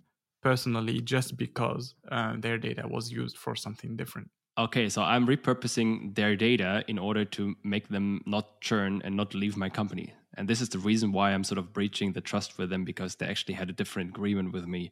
personally 0.43 1.01
just 1.01 1.37
because 1.37 1.95
uh, 2.11 2.35
their 2.39 2.59
data 2.59 2.87
was 2.89 3.11
used 3.13 3.37
for 3.37 3.55
something 3.57 3.97
different 3.97 4.31
okay 4.59 4.89
so 4.89 5.03
i'm 5.03 5.27
repurposing 5.27 6.15
their 6.15 6.35
data 6.37 6.85
in 6.89 6.99
order 6.99 7.25
to 7.25 7.55
make 7.63 7.89
them 7.89 8.21
not 8.27 8.61
churn 8.61 9.01
and 9.05 9.17
not 9.17 9.35
leave 9.35 9.57
my 9.57 9.69
company 9.69 10.13
and 10.37 10.49
this 10.49 10.61
is 10.61 10.69
the 10.71 10.79
reason 10.79 11.13
why 11.13 11.33
i'm 11.33 11.45
sort 11.45 11.59
of 11.59 11.73
breaching 11.73 12.13
the 12.13 12.21
trust 12.21 12.59
with 12.59 12.71
them 12.71 12.85
because 12.85 13.17
they 13.17 13.27
actually 13.27 13.55
had 13.55 13.71
a 13.71 13.73
different 13.73 14.11
agreement 14.11 14.53
with 14.53 14.67
me 14.67 14.91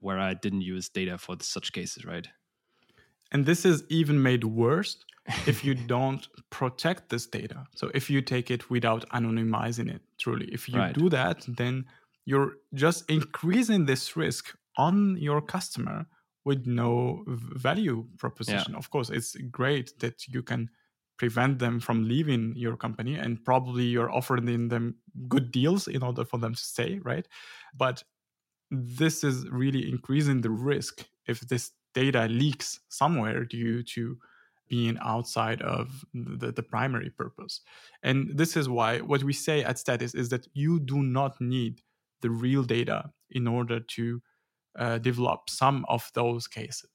where 0.00 0.18
i 0.18 0.34
didn't 0.34 0.62
use 0.62 0.88
data 0.88 1.16
for 1.18 1.36
such 1.40 1.72
cases 1.72 2.04
right 2.04 2.28
And 3.32 3.46
this 3.46 3.64
is 3.64 3.84
even 3.88 4.22
made 4.22 4.44
worse 4.44 5.04
if 5.46 5.64
you 5.64 5.74
don't 5.74 6.26
protect 6.50 7.08
this 7.08 7.26
data. 7.26 7.66
So 7.74 7.90
if 7.94 8.10
you 8.10 8.20
take 8.20 8.50
it 8.50 8.70
without 8.70 9.08
anonymizing 9.10 9.92
it, 9.92 10.02
truly, 10.18 10.48
if 10.52 10.68
you 10.68 10.80
Right. 10.80 10.92
do 10.92 11.08
that, 11.10 11.44
then 11.48 11.86
you're 12.26 12.56
just 12.74 13.08
increasing 13.10 13.86
this 13.86 14.16
risk 14.16 14.54
on 14.76 15.16
your 15.18 15.40
customer 15.40 16.06
with 16.44 16.66
no 16.66 17.24
value 17.26 18.06
proposition. 18.18 18.74
Of 18.74 18.90
course, 18.90 19.10
it's 19.10 19.34
great 19.50 19.98
that 20.00 20.28
you 20.28 20.42
can 20.42 20.68
prevent 21.16 21.58
them 21.58 21.80
from 21.80 22.08
leaving 22.08 22.52
your 22.56 22.76
company 22.76 23.14
and 23.14 23.42
probably 23.44 23.84
you're 23.84 24.10
offering 24.10 24.68
them 24.68 24.96
good 25.28 25.50
deals 25.52 25.86
in 25.88 26.02
order 26.02 26.24
for 26.24 26.38
them 26.38 26.54
to 26.54 26.60
stay, 26.60 26.98
right? 27.04 27.26
But 27.76 28.02
this 28.70 29.22
is 29.24 29.48
really 29.48 29.88
increasing 29.88 30.40
the 30.40 30.50
risk 30.50 31.06
if 31.26 31.40
this 31.40 31.70
data 31.94 32.26
leaks 32.26 32.80
somewhere 32.88 33.44
due 33.44 33.82
to 33.84 34.18
being 34.68 34.98
outside 35.02 35.62
of 35.62 36.04
the, 36.12 36.50
the 36.50 36.62
primary 36.62 37.10
purpose. 37.10 37.60
And 38.02 38.36
this 38.36 38.56
is 38.56 38.68
why 38.68 38.98
what 39.00 39.22
we 39.22 39.32
say 39.32 39.62
at 39.62 39.76
Statice 39.76 40.14
is 40.14 40.30
that 40.30 40.48
you 40.54 40.80
do 40.80 41.02
not 41.02 41.40
need 41.40 41.82
the 42.22 42.30
real 42.30 42.64
data 42.64 43.10
in 43.30 43.46
order 43.46 43.78
to 43.78 44.20
uh, 44.78 44.98
develop 44.98 45.48
some 45.48 45.84
of 45.88 46.10
those 46.14 46.46
cases. 46.46 46.90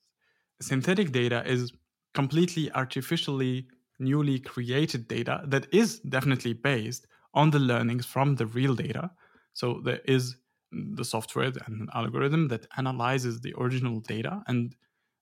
Synthetic 0.61 1.11
data 1.11 1.43
is 1.45 1.71
completely 2.13 2.71
artificially 2.73 3.67
newly 3.99 4.39
created 4.39 5.07
data 5.07 5.41
that 5.45 5.67
is 5.73 5.99
definitely 5.99 6.53
based 6.53 7.05
on 7.33 7.51
the 7.51 7.59
learnings 7.59 8.05
from 8.05 8.35
the 8.35 8.45
real 8.45 8.75
data. 8.75 9.11
So 9.53 9.81
there 9.83 9.99
is 10.05 10.37
the 10.71 11.03
software 11.03 11.51
and 11.65 11.81
an 11.81 11.87
algorithm 11.93 12.47
that 12.49 12.67
analyzes 12.77 13.41
the 13.41 13.53
original 13.57 13.99
data 13.99 14.41
and 14.47 14.75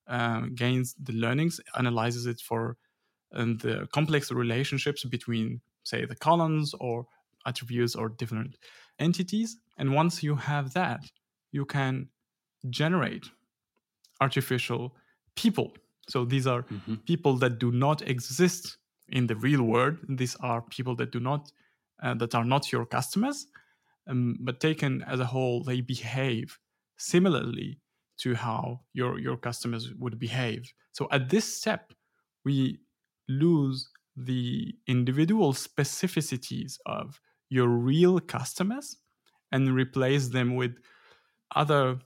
uh, 0.08 0.42
gains 0.56 0.96
the 1.02 1.14
learnings, 1.14 1.60
analyzes 1.78 2.26
it 2.26 2.40
for 2.40 2.78
um, 3.34 3.58
the 3.58 3.88
complex 3.92 4.32
relationships 4.32 5.04
between, 5.04 5.62
say, 5.84 6.06
the 6.06 6.16
columns 6.16 6.74
or 6.80 7.06
attributes 7.46 7.96
or 7.96 8.10
different 8.10 8.58
entities. 9.00 9.58
And 9.78 9.94
once 9.94 10.24
you 10.24 10.36
have 10.36 10.74
that, 10.74 11.02
you 11.52 11.66
can 11.66 12.10
generate 12.70 13.26
artificial 14.22 14.96
people. 15.36 15.74
So 16.10 16.26
these 16.26 16.48
are 16.48 16.64
mm-hmm. 16.64 16.96
people 17.06 17.36
that 17.38 17.60
do 17.60 17.72
not 17.72 18.02
exist 18.02 18.78
in 19.10 19.28
the 19.28 19.36
real 19.36 19.64
world. 19.64 19.98
These 20.08 20.36
are 20.38 20.62
people 20.62 20.96
that 20.96 21.12
do 21.12 21.20
not 21.20 21.52
uh, 22.02 22.14
that 22.16 22.36
are 22.36 22.46
not 22.46 22.72
your 22.72 22.86
customers, 22.86 23.48
um, 24.08 24.38
but 24.42 24.60
taken 24.60 25.04
as 25.08 25.20
a 25.20 25.26
whole, 25.26 25.64
they 25.64 25.82
behave 25.82 26.60
similarly 26.98 27.80
to 28.20 28.36
how 28.36 28.82
your 28.94 29.20
your 29.20 29.38
customers 29.38 29.94
would 30.00 30.20
behave. 30.20 30.72
So 30.92 31.08
at 31.12 31.30
this 31.30 31.46
step, 31.46 31.94
we 32.44 32.80
lose 33.28 33.90
the 34.16 34.74
individual 34.88 35.54
specificities 35.54 36.78
of 36.86 37.20
your 37.50 37.68
real 37.68 38.20
customers 38.20 38.98
and 39.52 39.74
replace 39.74 40.30
them 40.30 40.56
with 40.56 40.76
other 41.56 42.00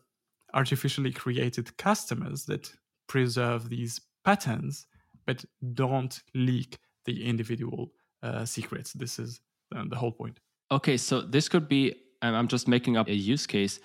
artificially 0.53 1.11
created 1.11 1.75
customers 1.77 2.45
that 2.45 2.71
preserve 3.07 3.69
these 3.69 3.99
patterns 4.23 4.85
but 5.25 5.45
don't 5.73 6.21
leak 6.33 6.77
the 7.05 7.25
individual 7.25 7.91
uh, 8.23 8.45
secrets. 8.45 8.93
This 8.93 9.19
is 9.19 9.39
the 9.71 9.95
whole 9.95 10.11
point. 10.11 10.39
Okay, 10.71 10.97
so 10.97 11.21
this 11.21 11.49
could 11.49 11.67
be 11.67 11.95
I'm 12.21 12.47
just 12.47 12.67
making 12.67 12.97
up 12.97 13.07
a 13.07 13.13
use 13.13 13.47
case. 13.47 13.79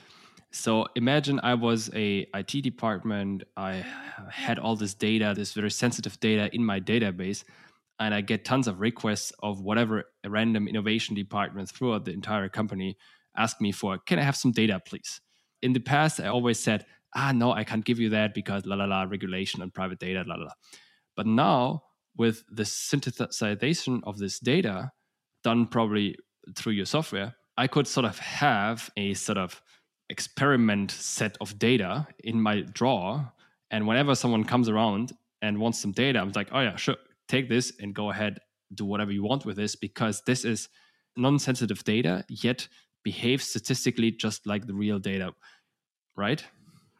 So 0.53 0.87
imagine 0.95 1.41
I 1.43 1.55
was 1.55 1.91
a 1.95 2.27
IT 2.35 2.63
department. 2.63 3.45
I 3.57 3.85
had 4.31 4.59
all 4.59 4.77
this 4.77 4.95
data, 4.95 5.33
this 5.37 5.53
very 5.53 5.71
sensitive 5.71 6.19
data 6.21 6.55
in 6.55 6.65
my 6.65 6.81
database, 6.81 7.45
and 7.99 8.15
I 8.15 8.21
get 8.21 8.45
tons 8.45 8.69
of 8.69 8.81
requests 8.81 9.33
of 9.43 9.61
whatever 9.61 10.05
random 10.27 10.69
innovation 10.69 11.15
department 11.15 11.71
throughout 11.71 12.05
the 12.05 12.13
entire 12.13 12.49
company 12.49 12.97
ask 13.37 13.61
me 13.61 13.73
for. 13.73 13.99
Can 13.99 14.19
I 14.19 14.23
have 14.23 14.37
some 14.37 14.53
data, 14.53 14.81
please? 14.85 15.21
In 15.63 15.73
the 15.73 15.81
past, 15.81 16.21
I 16.21 16.29
always 16.29 16.59
said, 16.59 16.87
ah, 17.15 17.33
no, 17.33 17.53
I 17.53 17.65
can't 17.65 17.85
give 17.85 17.99
you 17.99 18.11
that 18.11 18.35
because 18.35 18.67
la 18.67 18.77
la 18.77 18.85
la 18.85 19.03
regulation 19.03 19.63
and 19.63 19.73
private 19.73 19.99
data, 19.99 20.25
la 20.27 20.35
la. 20.37 20.45
la. 20.45 20.53
But 21.17 21.27
now 21.27 21.83
with 22.17 22.45
the 22.51 22.63
synthesization 22.63 24.01
of 24.05 24.19
this 24.19 24.39
data 24.39 24.93
done 25.43 25.67
probably 25.67 26.17
through 26.55 26.73
your 26.75 26.87
software, 26.87 27.35
I 27.57 27.67
could 27.67 27.87
sort 27.87 28.07
of 28.07 28.19
have 28.19 28.91
a 28.97 29.15
sort 29.15 29.39
of 29.39 29.63
experiment 30.11 30.91
set 30.91 31.37
of 31.41 31.59
data 31.59 32.07
in 32.23 32.41
my 32.41 32.61
drawer. 32.61 33.33
And 33.71 33.87
whenever 33.87 34.15
someone 34.15 34.45
comes 34.45 34.69
around 34.69 35.13
and 35.43 35.59
wants 35.59 35.81
some 35.81 35.93
data, 35.93 36.19
I'm 36.21 36.33
like, 36.33 36.49
oh 36.53 36.61
yeah, 36.61 36.77
sure, 36.77 36.97
take 37.29 37.49
this 37.49 37.73
and 37.81 37.95
go 37.95 38.11
ahead, 38.11 38.39
do 38.75 38.85
whatever 38.85 39.13
you 39.13 39.23
want 39.23 39.45
with 39.45 39.57
this 39.57 39.75
because 39.75 40.23
this 40.27 40.45
is 40.45 40.69
non-sensitive 41.17 41.83
data, 41.85 42.25
yet 42.29 42.69
behaves 43.11 43.45
statistically 43.55 44.11
just 44.25 44.41
like 44.47 44.67
the 44.67 44.75
real 44.75 44.99
data, 44.99 45.29
right? 46.17 46.43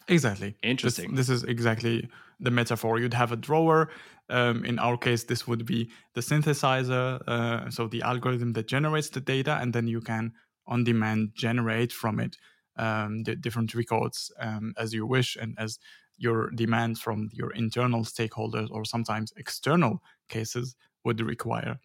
Exactly. 0.09 0.55
Interesting. 0.63 1.09
This, 1.17 1.27
this 1.27 1.37
is 1.37 1.43
exactly 1.55 2.09
the 2.39 2.53
metaphor. 2.61 3.01
You'd 3.01 3.21
have 3.23 3.33
a 3.33 3.41
drawer. 3.49 3.91
Um, 4.29 4.65
in 4.65 4.79
our 4.79 4.97
case, 4.97 5.25
this 5.25 5.43
would 5.49 5.65
be 5.67 5.91
the 6.15 6.21
synthesizer, 6.21 7.07
uh, 7.27 7.71
so 7.71 7.89
the 7.89 8.03
algorithm 8.03 8.53
that 8.53 8.69
generates 8.69 9.11
the 9.11 9.21
data, 9.21 9.59
and 9.61 9.73
then 9.73 9.87
you 9.89 10.01
can 10.01 10.33
on 10.67 10.85
demand 10.85 11.31
generate 11.35 11.93
from 11.93 12.21
it 12.21 12.37
um, 12.77 13.23
the 13.25 13.35
different 13.35 13.75
records 13.75 14.19
um, 14.47 14.75
as 14.77 14.93
you 14.93 15.07
wish 15.17 15.37
and 15.43 15.55
as 15.59 15.79
your 16.19 16.51
demands 16.51 17.01
from 17.01 17.29
your 17.33 17.51
internal 17.65 18.03
stakeholders 18.05 18.69
or 18.71 18.85
sometimes 18.85 19.33
external 19.37 20.03
cases 20.29 20.77
would 21.05 21.21
require. 21.21 21.79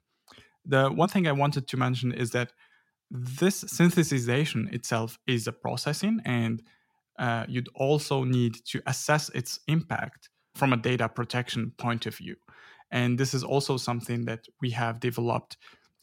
The 0.74 0.90
one 0.90 1.10
thing 1.10 1.28
I 1.28 1.32
wanted 1.44 1.68
to 1.68 1.78
mention 1.78 2.12
is 2.24 2.30
that 2.32 2.54
this 3.12 3.64
synthesization 3.66 4.74
itself 4.74 5.20
is 5.28 5.46
a 5.46 5.52
processing 5.52 6.22
and 6.24 6.64
uh, 7.20 7.46
you'd 7.48 7.70
also 7.76 8.24
need 8.24 8.56
to 8.66 8.82
assess 8.88 9.30
its 9.30 9.60
impact 9.68 10.30
from 10.56 10.72
a 10.74 10.78
data 10.78 11.10
protection 11.10 11.74
point 11.78 12.06
of 12.06 12.16
view. 12.16 12.36
And 12.90 13.18
this 13.18 13.34
is 13.34 13.44
also 13.44 13.78
something 13.78 14.26
that 14.26 14.48
we 14.62 14.72
have 14.72 15.00
developed 15.00 15.58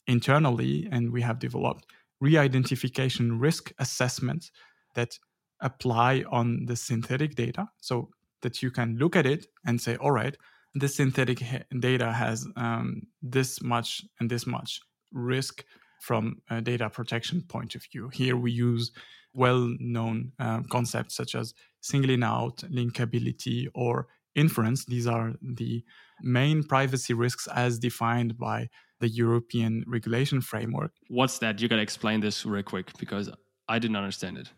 internally, 0.07 0.89
and 0.91 1.13
we 1.13 1.23
have 1.23 1.39
developed 1.39 1.87
re 2.21 2.37
identification 2.37 3.39
risk 3.39 3.73
assessments 3.79 4.51
that 4.95 5.19
apply 5.61 6.25
on 6.31 6.67
the 6.67 6.77
synthetic 6.77 7.35
data 7.35 7.69
so 7.81 8.11
that 8.43 8.63
you 8.63 8.71
can 8.71 8.97
look 8.97 9.17
at 9.17 9.27
it 9.27 9.47
and 9.67 9.81
say, 9.81 9.97
all 9.97 10.13
right, 10.13 10.37
this 10.75 10.97
synthetic 10.97 11.43
data 11.79 12.13
has 12.13 12.47
um, 12.57 13.03
this 13.21 13.61
much 13.63 14.03
and 14.21 14.31
this 14.31 14.47
much 14.47 14.81
risk 15.13 15.65
from 16.01 16.41
a 16.51 16.61
data 16.61 16.89
protection 16.91 17.43
point 17.49 17.75
of 17.75 17.83
view. 17.91 18.09
Here 18.09 18.37
we 18.37 18.53
use 18.53 18.93
well 19.35 19.75
known 19.79 20.33
um, 20.39 20.65
concepts 20.65 21.17
such 21.17 21.35
as 21.35 21.55
singling 21.81 22.23
out, 22.23 22.59
linkability, 22.71 23.69
or 23.75 24.09
inference. 24.35 24.85
These 24.85 25.07
are 25.07 25.35
the 25.43 25.85
main 26.23 26.63
privacy 26.63 27.15
risks 27.15 27.47
as 27.49 27.79
defined 27.79 28.39
by 28.39 28.69
the 29.01 29.09
European 29.09 29.85
regulation 29.87 30.41
framework. 30.41 30.93
What's 31.09 31.39
that? 31.39 31.61
You 31.61 31.69
got 31.69 31.77
to 31.77 31.83
explain 31.83 32.21
this 32.21 32.45
real 32.45 32.63
quick 32.63 32.91
because 32.99 33.31
I 33.69 33.79
didn't 33.79 33.97
understand 33.97 34.39
it. 34.39 34.49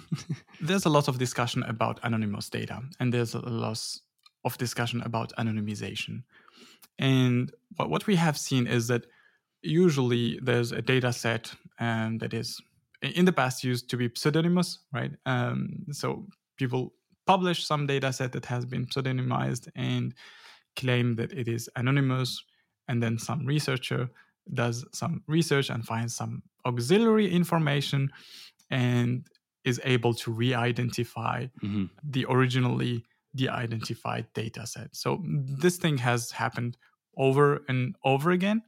there's 0.60 0.86
a 0.86 0.88
lot 0.88 1.08
of 1.08 1.18
discussion 1.18 1.62
about 1.64 2.00
anonymous 2.02 2.48
data, 2.48 2.80
and 2.98 3.12
there's 3.12 3.34
a 3.34 3.40
lot 3.40 3.80
of 4.44 4.58
discussion 4.58 5.00
about 5.02 5.32
anonymization. 5.38 6.22
And 6.98 7.52
what 7.76 8.06
we 8.06 8.16
have 8.16 8.38
seen 8.38 8.66
is 8.66 8.88
that 8.88 9.06
usually 9.64 10.38
there's 10.42 10.72
a 10.72 10.82
data 10.82 11.12
set 11.12 11.52
um, 11.78 12.18
that 12.18 12.34
is 12.34 12.60
in 13.02 13.24
the 13.24 13.32
past 13.32 13.64
used 13.64 13.90
to 13.90 13.96
be 13.96 14.08
pseudonymous, 14.08 14.78
right? 14.92 15.12
Um, 15.26 15.84
so 15.90 16.26
people 16.56 16.94
publish 17.26 17.66
some 17.66 17.86
data 17.86 18.12
set 18.12 18.32
that 18.32 18.46
has 18.46 18.64
been 18.64 18.86
pseudonymized 18.86 19.68
and 19.74 20.14
claim 20.76 21.14
that 21.16 21.32
it 21.32 21.48
is 21.48 21.68
anonymous, 21.76 22.42
and 22.88 23.02
then 23.02 23.18
some 23.18 23.44
researcher 23.46 24.08
does 24.52 24.84
some 24.92 25.22
research 25.26 25.70
and 25.70 25.84
finds 25.84 26.14
some 26.14 26.42
auxiliary 26.66 27.30
information 27.30 28.10
and 28.70 29.26
is 29.64 29.80
able 29.84 30.12
to 30.12 30.30
re-identify 30.30 31.46
mm-hmm. 31.62 31.84
the 32.02 32.26
originally 32.28 33.04
de-identified 33.34 34.26
data 34.34 34.66
set. 34.66 34.94
So 34.94 35.22
this 35.24 35.76
thing 35.76 35.98
has 35.98 36.30
happened 36.30 36.76
over 37.16 37.64
and 37.68 37.96
over 38.04 38.30
again. 38.30 38.62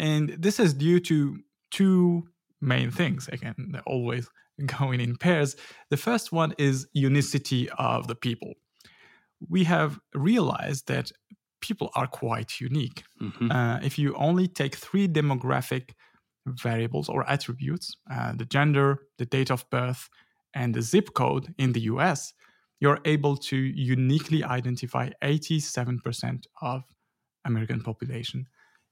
And 0.00 0.30
this 0.30 0.58
is 0.58 0.72
due 0.72 0.98
to 1.00 1.38
two 1.70 2.26
main 2.60 2.90
things. 2.90 3.28
Again, 3.28 3.54
they're 3.70 3.82
always 3.86 4.28
going 4.66 5.00
in 5.00 5.16
pairs. 5.16 5.56
The 5.90 5.98
first 5.98 6.32
one 6.32 6.54
is 6.58 6.88
unicity 6.94 7.68
of 7.78 8.08
the 8.08 8.14
people. 8.14 8.54
We 9.48 9.64
have 9.64 10.00
realized 10.14 10.88
that 10.88 11.12
people 11.60 11.90
are 11.94 12.06
quite 12.06 12.60
unique. 12.60 13.04
Mm-hmm. 13.20 13.52
Uh, 13.52 13.78
if 13.82 13.98
you 13.98 14.14
only 14.14 14.48
take 14.48 14.74
three 14.74 15.06
demographic 15.06 15.90
variables 16.46 17.10
or 17.10 17.28
attributes 17.28 17.94
uh, 18.10 18.32
the 18.34 18.46
gender, 18.46 19.00
the 19.18 19.26
date 19.26 19.50
of 19.50 19.68
birth, 19.70 20.08
and 20.54 20.74
the 20.74 20.82
zip 20.82 21.12
code 21.12 21.54
in 21.58 21.72
the 21.72 21.80
US, 21.92 22.32
you're 22.80 23.00
able 23.04 23.36
to 23.36 23.56
uniquely 23.56 24.42
identify 24.42 25.10
87% 25.22 26.44
of 26.62 26.84
American 27.44 27.82
population. 27.82 28.46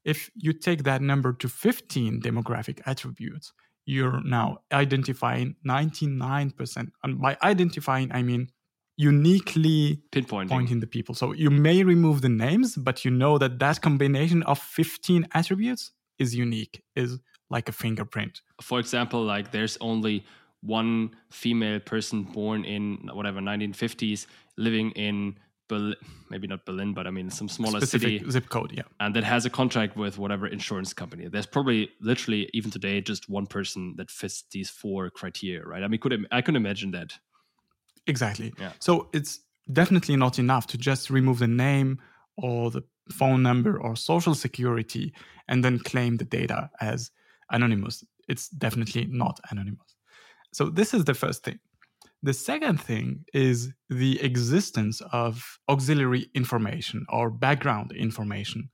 If 0.09 0.31
you 0.35 0.55
take 0.55 0.85
that 0.85 1.03
number 1.03 1.35
to 1.35 1.49
15 1.49 2.23
demographic 2.23 2.81
attributes, 2.87 3.53
you're 3.85 4.23
now 4.25 4.59
identifying 4.73 5.57
99%. 5.67 6.91
And 7.03 7.21
by 7.21 7.37
identifying, 7.43 8.11
I 8.11 8.23
mean 8.23 8.49
uniquely 8.97 10.03
pinpointing 10.11 10.49
pointing 10.49 10.81
the 10.81 10.87
people. 10.87 11.15
So 11.15 11.33
you 11.33 11.51
may 11.51 11.85
remove 11.85 12.23
the 12.23 12.31
names, 12.31 12.75
but 12.75 13.05
you 13.05 13.11
know 13.11 13.37
that 13.39 13.59
that 13.59 13.83
combination 13.83 14.43
of 14.45 14.59
15 14.59 15.29
attributes 15.35 15.93
is 16.19 16.35
unique, 16.35 16.83
is 16.97 17.19
like 17.51 17.69
a 17.69 17.73
fingerprint. 17.73 18.41
For 18.63 18.81
example, 18.81 19.23
like 19.23 19.53
there's 19.53 19.77
only 19.81 20.25
one 20.63 21.11
female 21.31 21.81
person 21.81 22.25
born 22.25 22.65
in 22.65 23.09
whatever 23.13 23.41
1950s 23.41 24.27
living 24.57 24.91
in 24.93 25.39
Berlin, 25.69 25.97
maybe 26.31 26.47
not 26.47 26.65
Berlin, 26.65 26.95
but 26.95 27.07
I 27.07 27.11
mean 27.11 27.31
some 27.31 27.49
smaller 27.49 27.81
Specific 27.81 28.21
city 28.21 28.31
zip 28.31 28.49
code, 28.49 28.73
yeah, 28.73 28.83
and 29.01 29.15
that 29.15 29.25
has 29.25 29.47
a 29.47 29.51
contract 29.51 29.97
with 29.97 30.19
whatever 30.19 30.47
insurance 30.47 30.93
company. 30.93 31.29
There's 31.29 31.47
probably 31.47 31.91
literally 32.01 32.51
even 32.53 32.71
today 32.71 33.01
just 33.01 33.29
one 33.29 33.47
person 33.47 33.95
that 33.97 34.11
fits 34.11 34.45
these 34.51 34.71
four 34.71 35.11
criteria, 35.11 35.63
right? 35.65 35.83
I 35.83 35.89
mean, 35.89 36.01
could 36.01 36.27
I 36.33 36.41
can 36.41 36.57
imagine 36.57 36.91
that. 36.93 37.13
Exactly. 38.07 38.53
Yeah. 38.59 38.73
So 38.79 39.09
it's 39.13 39.41
definitely 39.71 40.17
not 40.17 40.39
enough 40.39 40.67
to 40.69 40.79
just 40.79 41.11
remove 41.11 41.39
the 41.39 41.47
name 41.47 41.99
or 42.37 42.71
the 42.71 42.83
phone 43.11 43.43
number 43.43 43.81
or 43.81 43.97
social 43.97 44.35
security 44.35 45.13
and 45.47 45.65
then 45.65 45.79
claim 45.79 46.17
the 46.17 46.25
data 46.25 46.71
as 46.81 47.11
anonymous. 47.51 48.05
It's 48.29 48.49
definitely 48.49 49.07
not 49.11 49.41
anonymous. 49.51 49.97
So 50.53 50.71
this 50.71 50.95
is 50.95 51.05
the 51.05 51.15
first 51.15 51.45
thing. 51.45 51.59
The 52.23 52.33
second 52.33 52.81
thing 52.81 53.25
is 53.33 53.73
the 53.89 54.21
existence 54.21 55.01
of 55.13 55.59
auxiliary 55.69 56.29
information 56.35 57.07
or 57.09 57.31
background 57.31 57.93
information. 57.93 58.71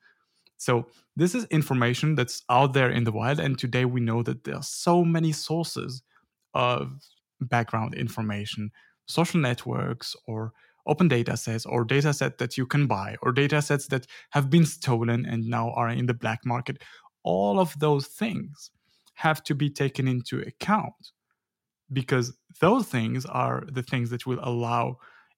So, 0.56 0.86
this 1.16 1.34
is 1.34 1.44
information 1.46 2.14
that's 2.14 2.42
out 2.48 2.72
there 2.72 2.90
in 2.90 3.04
the 3.04 3.12
wild. 3.12 3.38
And 3.38 3.58
today 3.58 3.84
we 3.84 4.00
know 4.00 4.22
that 4.22 4.44
there 4.44 4.56
are 4.56 4.62
so 4.62 5.04
many 5.04 5.30
sources 5.32 6.02
of 6.54 7.00
background 7.40 7.94
information, 7.94 8.70
social 9.06 9.40
networks, 9.40 10.16
or 10.26 10.52
open 10.86 11.08
data 11.08 11.36
sets 11.36 11.66
or 11.66 11.84
data 11.84 12.12
sets 12.12 12.36
that 12.38 12.56
you 12.56 12.66
can 12.66 12.86
buy 12.86 13.16
or 13.22 13.32
data 13.32 13.62
sets 13.62 13.86
that 13.88 14.06
have 14.30 14.50
been 14.50 14.66
stolen 14.66 15.24
and 15.26 15.46
now 15.46 15.70
are 15.72 15.88
in 15.88 16.06
the 16.06 16.14
black 16.14 16.40
market 16.44 16.82
all 17.22 17.58
of 17.58 17.78
those 17.78 18.06
things 18.06 18.70
have 19.14 19.42
to 19.42 19.54
be 19.54 19.70
taken 19.70 20.06
into 20.06 20.40
account 20.40 21.12
because 21.92 22.36
those 22.60 22.86
things 22.86 23.24
are 23.26 23.64
the 23.70 23.82
things 23.82 24.10
that 24.10 24.26
will 24.26 24.40
allow 24.42 24.96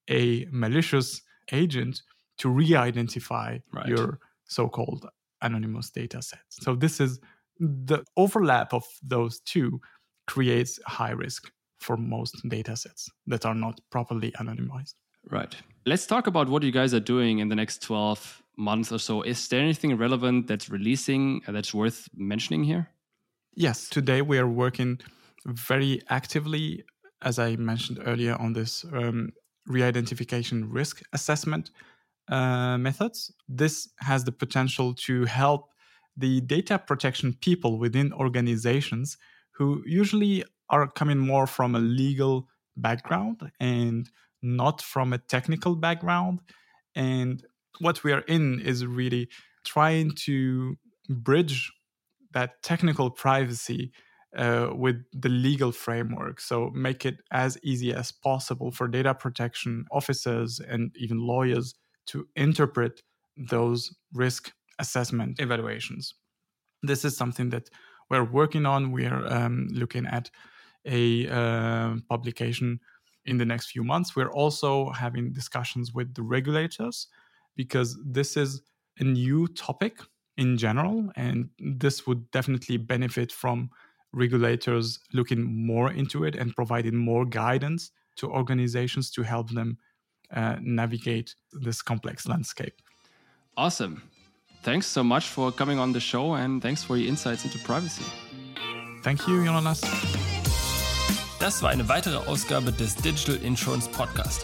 a 0.09 0.47
malicious 0.51 1.21
agent 1.51 2.01
to 2.37 2.49
re-identify 2.49 3.57
right. 3.73 3.87
your 3.87 4.19
so-called 4.45 5.07
anonymous 5.41 5.89
data 5.89 6.21
set 6.21 6.39
so 6.49 6.75
this 6.75 6.99
is 6.99 7.19
the 7.59 8.03
overlap 8.15 8.73
of 8.73 8.83
those 9.03 9.39
two 9.41 9.79
creates 10.27 10.79
high 10.85 11.11
risk 11.11 11.51
for 11.79 11.97
most 11.97 12.35
data 12.47 12.75
sets 12.75 13.09
that 13.27 13.45
are 13.45 13.55
not 13.55 13.79
properly 13.91 14.31
anonymized. 14.31 14.95
Right. 15.29 15.55
Let's 15.85 16.05
talk 16.05 16.27
about 16.27 16.49
what 16.49 16.63
you 16.63 16.71
guys 16.71 16.93
are 16.93 16.99
doing 16.99 17.39
in 17.39 17.49
the 17.49 17.55
next 17.55 17.81
12 17.81 18.41
months 18.57 18.91
or 18.91 18.99
so. 18.99 19.21
Is 19.21 19.47
there 19.47 19.61
anything 19.61 19.95
relevant 19.97 20.47
that's 20.47 20.69
releasing 20.69 21.41
uh, 21.47 21.51
that's 21.51 21.73
worth 21.73 22.07
mentioning 22.15 22.63
here? 22.63 22.89
Yes. 23.53 23.89
Today 23.89 24.21
we 24.21 24.37
are 24.37 24.47
working 24.47 24.99
very 25.47 26.01
actively, 26.09 26.83
as 27.21 27.39
I 27.39 27.55
mentioned 27.55 27.99
earlier, 28.05 28.35
on 28.35 28.53
this 28.53 28.85
um, 28.93 29.31
re 29.65 29.83
identification 29.83 30.69
risk 30.69 31.01
assessment 31.13 31.71
uh, 32.29 32.77
methods. 32.77 33.33
This 33.47 33.89
has 33.99 34.23
the 34.23 34.31
potential 34.31 34.93
to 35.05 35.25
help 35.25 35.69
the 36.15 36.41
data 36.41 36.77
protection 36.77 37.33
people 37.41 37.77
within 37.77 38.11
organizations 38.13 39.17
who 39.51 39.81
usually 39.85 40.43
are 40.69 40.87
coming 40.87 41.17
more 41.17 41.47
from 41.47 41.75
a 41.75 41.79
legal 41.79 42.47
background 42.75 43.51
and 43.59 44.09
not 44.41 44.81
from 44.81 45.13
a 45.13 45.17
technical 45.17 45.75
background. 45.75 46.41
And 46.95 47.43
what 47.79 48.03
we 48.03 48.11
are 48.11 48.21
in 48.21 48.59
is 48.59 48.85
really 48.85 49.29
trying 49.63 50.11
to 50.25 50.77
bridge 51.09 51.71
that 52.33 52.61
technical 52.61 53.09
privacy 53.09 53.91
uh, 54.37 54.69
with 54.73 55.03
the 55.13 55.29
legal 55.29 55.71
framework. 55.71 56.39
So 56.39 56.69
make 56.73 57.05
it 57.05 57.17
as 57.31 57.57
easy 57.63 57.93
as 57.93 58.11
possible 58.11 58.71
for 58.71 58.87
data 58.87 59.13
protection 59.13 59.85
officers 59.91 60.59
and 60.59 60.91
even 60.95 61.19
lawyers 61.19 61.73
to 62.07 62.27
interpret 62.35 63.01
those 63.35 63.93
risk 64.13 64.51
assessment 64.79 65.39
evaluations. 65.39 66.13
This 66.83 67.03
is 67.03 67.17
something 67.17 67.49
that 67.49 67.69
we're 68.09 68.23
working 68.23 68.65
on. 68.65 68.91
We're 68.91 69.25
um, 69.27 69.67
looking 69.71 70.05
at 70.05 70.29
a 70.85 71.27
uh, 71.27 71.95
publication 72.07 72.79
in 73.25 73.37
the 73.37 73.45
next 73.45 73.71
few 73.71 73.83
months. 73.83 74.15
We're 74.15 74.31
also 74.31 74.91
having 74.91 75.33
discussions 75.33 75.93
with 75.93 76.13
the 76.13 76.21
regulators 76.21 77.07
because 77.55 77.97
this 78.05 78.37
is 78.37 78.61
a 78.99 79.03
new 79.03 79.47
topic 79.47 79.99
in 80.37 80.57
general, 80.57 81.09
and 81.15 81.49
this 81.59 82.05
would 82.05 82.29
definitely 82.31 82.77
benefit 82.77 83.31
from 83.31 83.71
regulators 84.13 84.99
looking 85.13 85.43
more 85.43 85.91
into 85.91 86.23
it 86.23 86.35
and 86.35 86.55
providing 86.55 86.95
more 86.95 87.25
guidance 87.25 87.91
to 88.17 88.27
organizations 88.29 89.11
to 89.11 89.23
help 89.23 89.51
them 89.51 89.77
uh, 90.31 90.57
navigate 90.61 91.35
this 91.51 91.81
complex 91.81 92.27
landscape. 92.27 92.81
Awesome. 93.55 94.01
Thanks 94.63 94.87
so 94.87 95.03
much 95.03 95.27
for 95.27 95.51
coming 95.51 95.79
on 95.79 95.93
the 95.93 95.99
show 95.99 96.33
and 96.35 96.61
thanks 96.61 96.83
for 96.83 96.97
your 96.97 97.07
insights 97.07 97.45
into 97.45 97.59
privacy. 97.59 98.05
Thank 99.03 99.27
you, 99.27 99.43
Jonas. 99.43 99.81
Das 101.39 101.61
war 101.61 101.69
eine 101.69 101.87
weitere 101.87 102.17
Ausgabe 102.17 102.71
des 102.71 102.95
Digital 102.95 103.35
Insurance 103.43 103.87
Podcast. 103.87 104.43